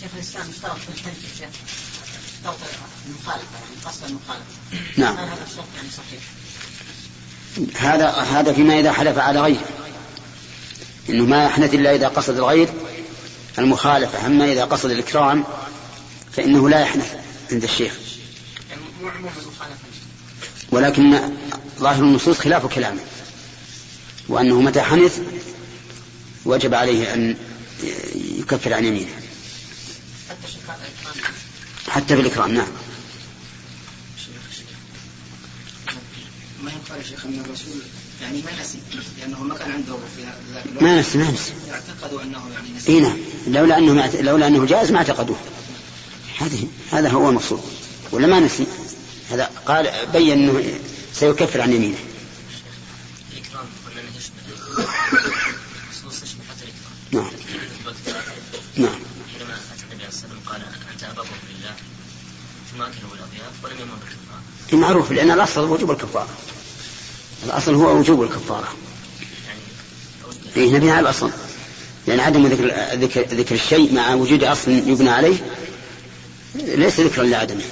شيخ 0.00 0.10
الإسلام 0.14 0.50
اشترط 0.50 0.76
في 0.76 0.90
اشترط 2.46 2.56
المخالفه 3.06 3.58
يعني 3.58 3.76
قصد 3.84 4.04
المخالفه 4.04 4.44
نعم. 4.96 5.16
هذا 5.16 5.44
الشرط 5.50 5.66
يعني 5.76 5.88
صحيح؟ 5.90 6.22
هذا 7.92 8.10
هذا 8.10 8.52
فيما 8.52 8.80
إذا 8.80 8.92
حلف 8.92 9.18
على 9.18 9.40
غيره 9.40 9.64
إنه 11.08 11.24
ما 11.24 11.44
يحنث 11.44 11.74
إلا 11.74 11.94
إذا 11.94 12.08
قصد 12.08 12.36
الغير 12.36 12.68
المخالفة 13.58 14.26
أما 14.26 14.52
إذا 14.52 14.64
قصد 14.64 14.90
الإكرام 14.90 15.44
فإنه 16.32 16.68
لا 16.68 16.80
يحنث 16.80 17.14
عند 17.52 17.62
الشيخ. 17.64 17.92
يعني 18.70 18.82
ولكن 20.70 21.32
ظاهر 21.78 22.02
النصوص 22.02 22.38
خلاف 22.38 22.66
كلامه. 22.66 23.00
وأنه 24.28 24.60
متى 24.60 24.82
حنث 24.82 25.20
وجب 26.44 26.74
عليه 26.74 27.14
أن 27.14 27.36
يكفر 28.14 28.74
عن 28.74 28.84
يمينه. 28.84 29.25
حتى 31.96 32.16
في 32.16 32.20
الإكرام 32.20 32.54
نعم. 32.54 32.66
ما 36.62 36.70
يقال 36.70 36.98
يا 36.98 37.02
شيخ 37.02 37.24
أن 37.24 37.40
الرسول 37.44 37.82
يعني 38.22 38.42
ما 38.42 38.62
نسي 38.62 38.78
لأنه 39.20 39.42
ما 39.42 39.54
كان 39.54 39.70
عنده 39.70 39.96
في 40.16 40.22
ذاك 40.54 40.64
الوقت. 40.66 40.82
ما 40.82 41.00
نسي 41.00 41.18
ما 41.18 41.30
نسي 41.30 41.52
اعتقدوا 41.70 42.22
أنه 42.22 42.50
يعني 42.54 42.68
نسي. 42.76 42.92
اي 42.92 43.00
نعم. 43.00 43.16
لولا 43.46 43.78
أنه 43.78 44.20
لولا 44.20 44.46
أنه 44.46 44.66
جائز 44.66 44.90
ما 44.90 44.98
اعتقدوه. 44.98 45.36
هذه 46.38 46.68
هذا 46.92 47.10
هو 47.10 47.28
المقصود. 47.28 47.60
ولا 48.12 48.26
ما 48.26 48.40
نسي؟ 48.40 48.66
هذا 49.30 49.50
قال 49.66 49.90
بين 50.12 50.32
أنه 50.32 50.78
سيكفر 51.14 51.60
عن 51.60 51.72
يمينه. 51.72 51.98
الإكرام 53.32 53.66
قلنا 53.86 54.02
حتى 56.50 56.64
الإكرام. 56.64 56.96
نعم. 57.12 57.30
نعم 58.76 59.00
حينما 59.32 59.54
أتى 59.54 59.82
النبي 59.82 60.04
عليه 60.04 60.08
الصلاة 60.08 60.32
والسلام 60.32 60.38
قال 60.46 60.62
أنت 60.92 61.04
أبا 61.04 61.22
بكر 61.22 61.46
لله 61.50 61.74
ثم 62.72 62.82
أكله 62.82 63.14
الأضياف 63.14 63.64
ولم 63.64 63.76
يمر 63.80 63.94
بالكفارة 63.94 64.42
معروف 64.72 65.12
لأن 65.12 65.30
الأصل 65.30 65.70
وجوب 65.70 65.90
الكفارة. 65.90 66.28
الأصل 67.46 67.74
هو 67.74 67.98
وجوب 67.98 68.22
الكفارة. 68.22 68.68
يعني 69.46 69.60
أود 70.24 70.36
اي 70.56 70.70
نبني 70.70 70.90
على 70.90 71.00
الأصل. 71.00 71.30
لأن 72.06 72.20
عدم 72.20 72.46
ذكر 72.46 72.74
ذكر, 72.94 73.20
ذكر 73.20 73.54
الشيء 73.54 73.94
مع 73.94 74.14
وجود 74.14 74.44
أصل 74.44 74.70
يبنى 74.70 75.10
عليه 75.10 75.36
ليس 76.54 77.00
ذكرا 77.00 77.24
لعدمه. 77.24 77.64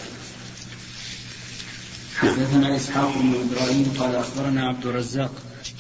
حدثنا 2.17 2.77
إسحاق 2.77 3.19
بن 3.19 3.35
إبراهيم 3.51 3.95
قال 3.99 4.15
أخبرنا 4.15 4.69
عبد 4.69 4.87
الرزاق 4.87 5.31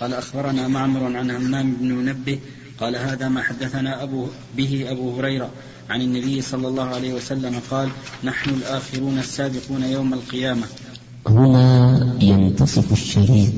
قال 0.00 0.14
أخبرنا 0.14 0.68
معمر 0.68 1.04
عن 1.18 1.30
همام 1.30 1.72
بن 1.72 1.92
منبه 1.92 2.38
قال 2.80 2.96
هذا 2.96 3.28
ما 3.28 3.42
حدثنا 3.42 4.02
أبو 4.02 4.28
به 4.56 4.86
أبو 4.90 5.18
هريرة 5.18 5.50
عن 5.90 6.00
النبي 6.00 6.42
صلى 6.42 6.68
الله 6.68 6.94
عليه 6.94 7.14
وسلم 7.14 7.60
قال 7.70 7.90
نحن 8.24 8.50
الآخرون 8.50 9.18
السابقون 9.18 9.84
يوم 9.84 10.14
القيامة. 10.14 10.66
هنا 11.26 12.16
ينتصف 12.22 12.92
الشريط. 12.92 13.52